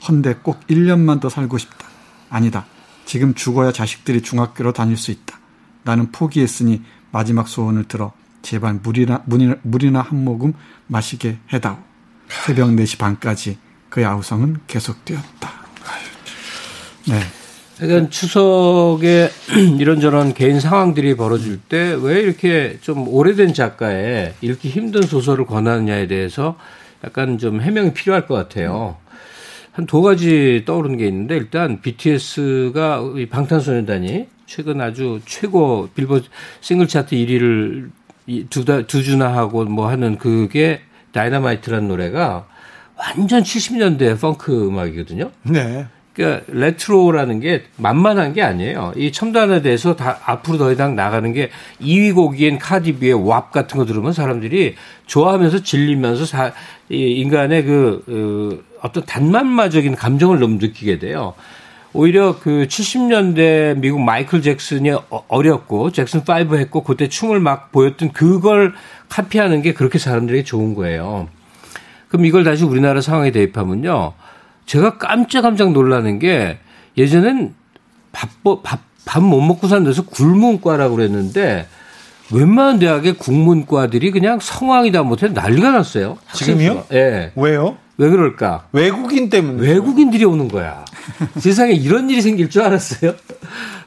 [0.08, 1.86] 헌데 꼭 1년만 더 살고 싶다.
[2.30, 2.66] 아니다.
[3.04, 5.38] 지금 죽어야 자식들이 중학교로 다닐 수 있다.
[5.82, 8.12] 나는 포기했으니 마지막 소원을 들어
[8.42, 10.54] 제발 물이나, 물이나, 물이나 한 모금
[10.86, 11.76] 마시게 해다오.
[12.28, 13.58] 새벽 4시 반까지
[13.90, 15.52] 그의 아우성은 계속되었다.
[17.08, 17.20] 네.
[17.78, 19.30] 그러니까 추석에
[19.78, 26.56] 이런저런 개인 상황들이 벌어질 때 왜 이렇게 좀 오래된 작가의 읽기 힘든 소설을 권하느냐에 대해서
[27.04, 28.96] 약간 좀 해명이 필요할 것 같아요.
[29.72, 36.28] 한 두 가지 떠오르는 게 있는데 일단 BTS가 방탄소년단이 최근 아주 최고 빌보드
[36.60, 37.90] 싱글 차트 1위를
[38.50, 40.80] 두, 두 주나 하고 뭐 하는 그게
[41.12, 42.46] 다이너마이트라는 노래가
[42.96, 45.32] 완전 70년대 펑크 음악이거든요.
[45.42, 45.86] 네.
[46.14, 48.92] 그러니까 레트로라는 게 만만한 게 아니에요.
[48.96, 51.50] 이 첨단에 대해서 다 앞으로 더 이상 나가는 게
[51.80, 56.52] 2위 곡인 Cardi B의 WAP 같은 거 들으면 사람들이 좋아하면서 질리면서 사,
[56.88, 61.34] 이 인간의 그, 그 어떤 단말마적인 감정을 너무 느끼게 돼요.
[61.92, 68.12] 오히려 그 70년대 미국 마이클 잭슨이 어, 어렸고 잭슨 5 했고 그때 춤을 막 보였던
[68.12, 68.74] 그걸
[69.08, 71.28] 카피하는 게 그렇게 사람들에게 좋은 거예요.
[72.08, 74.12] 그럼 이걸 다시 우리나라 상황에 대입하면요.
[74.66, 76.58] 제가 깜짝깜짝 놀라는 게
[76.96, 77.54] 예전엔
[78.12, 78.30] 밥,
[78.62, 81.66] 밥, 밥 못 먹고 산 데서 굴문과라고 그랬는데
[82.32, 86.16] 웬만한 대학의 국문과들이 그냥 성황이다 못해 난리가 났어요.
[86.32, 86.84] 지금요?
[86.92, 86.94] 예.
[86.94, 87.32] 네.
[87.36, 87.76] 왜요?
[87.96, 88.68] 왜 그럴까?
[88.72, 89.60] 외국인 때문에.
[89.60, 90.84] 외국인들이 오는 거야.
[91.38, 93.14] 세상에 이런 일이 생길 줄 알았어요?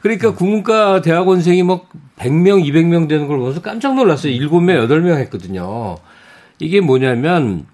[0.01, 1.87] 그러니까 국문과 대학원생이 뭐
[2.19, 4.31] 100명, 200명 되는 걸 보면서 깜짝 놀랐어요.
[4.31, 5.97] 7명, 8명 했거든요.
[6.59, 7.65] 이게 뭐냐면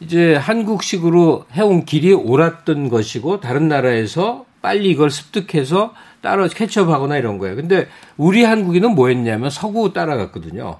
[0.00, 7.56] 이제 한국식으로 해온 길이 옳았던 것이고 다른 나라에서 빨리 이걸 습득해서 따라 캐치업하거나 이런 거예요.
[7.56, 10.78] 근데 우리 한국인은 뭐 했냐면 서구 따라갔거든요.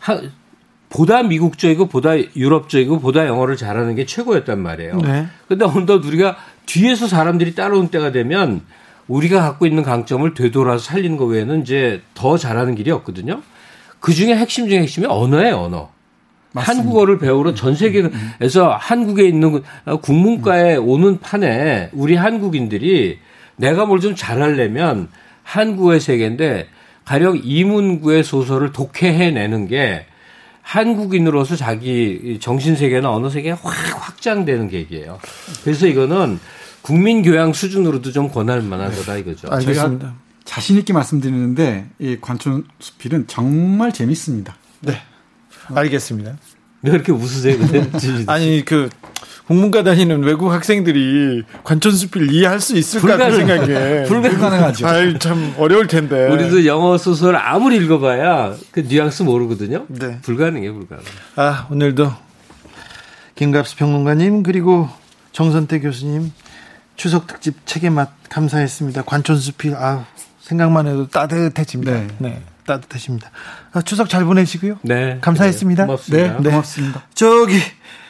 [0.00, 0.20] 하,
[0.88, 4.96] 보다 미국적이고 보다 유럽적이고 보다 영어를 잘하는 게 최고였단 말이에요.
[4.96, 5.26] 네.
[5.46, 6.36] 근데 언더 우리가
[6.66, 8.62] 뒤에서 사람들이 따라온 때가 되면
[9.06, 13.42] 우리가 갖고 있는 강점을 되돌아서 살리는 것 외에는 이제 더 잘하는 길이 없거든요.
[14.00, 15.90] 그 중에 핵심 중에 핵심이 언어예요, 언어.
[16.58, 16.82] 맞습니다.
[16.82, 19.62] 한국어를 배우러 전 세계에서 한국에 있는
[20.02, 23.18] 국문과에 오는 판에 우리 한국인들이
[23.56, 25.08] 내가 뭘 좀 잘하려면
[25.42, 26.68] 한국의 세계인데
[27.04, 30.06] 가령 이문구의 소설을 독해해내는 게
[30.62, 35.18] 한국인으로서 자기 정신 세계나 언어 세계가 확 확장되는 계기예요.
[35.64, 36.38] 그래서 이거는
[36.82, 39.48] 국민 교양 수준으로도 좀 권할 만한 거다 이거죠.
[39.50, 40.14] 알겠습니다.
[40.44, 44.56] 자신 있게 말씀드리는데 이 관촌 수필은 정말 재밌습니다.
[44.80, 45.00] 네.
[45.74, 46.36] 알겠습니다.
[46.82, 47.56] 왜 이렇게 웃으세요?
[48.28, 48.88] 아니 그
[49.46, 54.86] 국문과 다니는 외국 학생들이 관촌수필 이해할 수 있을까 그 생각에 불가능하죠.
[54.86, 56.28] 아유 참 어려울 텐데.
[56.28, 59.86] 우리도 영어 소설 아무리 읽어봐야 그 뉘앙스 모르거든요.
[59.88, 60.18] 네.
[60.20, 61.02] 불가능해 불가능.
[61.36, 62.12] 아 오늘도
[63.36, 64.88] 김갑수 평론가님 그리고
[65.32, 66.32] 정선태 교수님
[66.96, 69.02] 추석 특집 책의 맛 감사했습니다.
[69.02, 70.04] 관촌수필 아
[70.40, 71.92] 생각만 해도 따뜻해집니다.
[71.92, 72.06] 네.
[72.18, 72.42] 네.
[72.68, 73.30] 따뜻해집니다.
[73.72, 74.78] 아, 추석 잘 보내시고요.
[74.82, 75.18] 네.
[75.20, 75.84] 감사했습니다.
[75.84, 76.32] 네, 고맙습니다.
[76.34, 76.50] 네, 네.
[76.50, 77.02] 고맙습니다.
[77.14, 77.58] 저기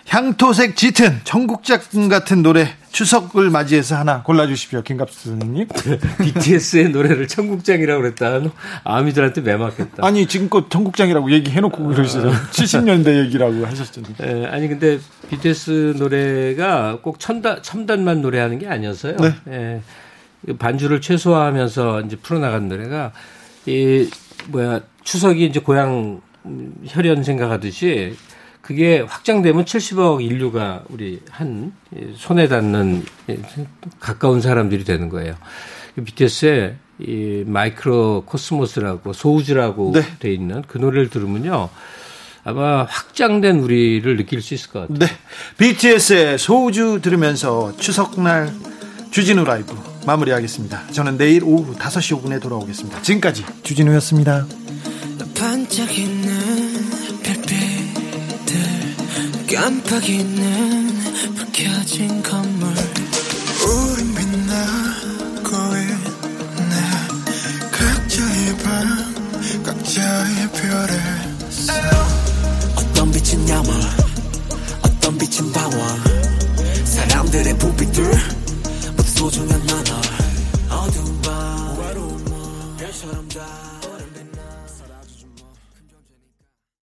[0.09, 5.69] 향토색 짙은 청국장 같은 노래 추석을 맞이해서 하나 골라주십시오, 김갑수 선생님.
[6.19, 8.41] BTS의 노래를 청국장이라고 그랬다.
[8.85, 10.05] 아미들한테 매맞겠다.
[10.07, 12.33] 아니 지금껏 청국장이라고 얘기해놓고 그러시죠.
[12.51, 14.15] 70년대 얘기라고 하셨잖아요.
[14.19, 14.99] 네, 아니 근데
[15.29, 19.17] BTS 노래가 꼭 첨단 첨단만 노래하는 게 아니었어요.
[19.19, 19.35] 네.
[19.45, 19.83] 네.
[20.59, 23.13] 반주를 최소화하면서 이제 풀어나간 노래가
[23.67, 24.09] 이
[24.47, 26.21] 뭐야 추석이 이제 고향
[26.87, 28.15] 혈연 생각하듯이
[28.61, 31.73] 그게 확장되면 70억 인류가 우리 한
[32.17, 33.05] 손에 닿는
[33.99, 35.35] 가까운 사람들이 되는 거예요.
[36.05, 40.03] BTS의 이 Mikrokosmos라고 소우주라고 네.
[40.19, 41.69] 돼 있는 그 노래를 들으면요.
[42.45, 44.99] 아마 확장된 우리를 느낄 수 있을 것 같아요.
[44.99, 45.07] 네.
[45.59, 48.53] BTS의 소우주 들으면서 추석날
[49.11, 50.87] 주진우 라이브 마무리하겠습니다.
[50.93, 53.03] 저는 내일 오후 5시 5분에 돌아오겠습니다.
[53.03, 54.47] 지금까지 주진우였습니다.
[55.35, 56.91] 반짝이는
[57.23, 58.57] 별빛들
[59.55, 60.89] 깜빡이는
[61.37, 62.69] 불 켜진 건물
[63.67, 66.75] 우린 빛나고 있네
[67.71, 70.91] 각자의 방 각자의 별을
[72.77, 73.73] 어떤 빛은 야물
[74.83, 75.81] 어떤 빛은 방황
[76.85, 78.38] 사람들의 부빛들
[79.19, 79.61] 소중한
[80.71, 83.68] 어두운 밤 외로움은 별처럼 다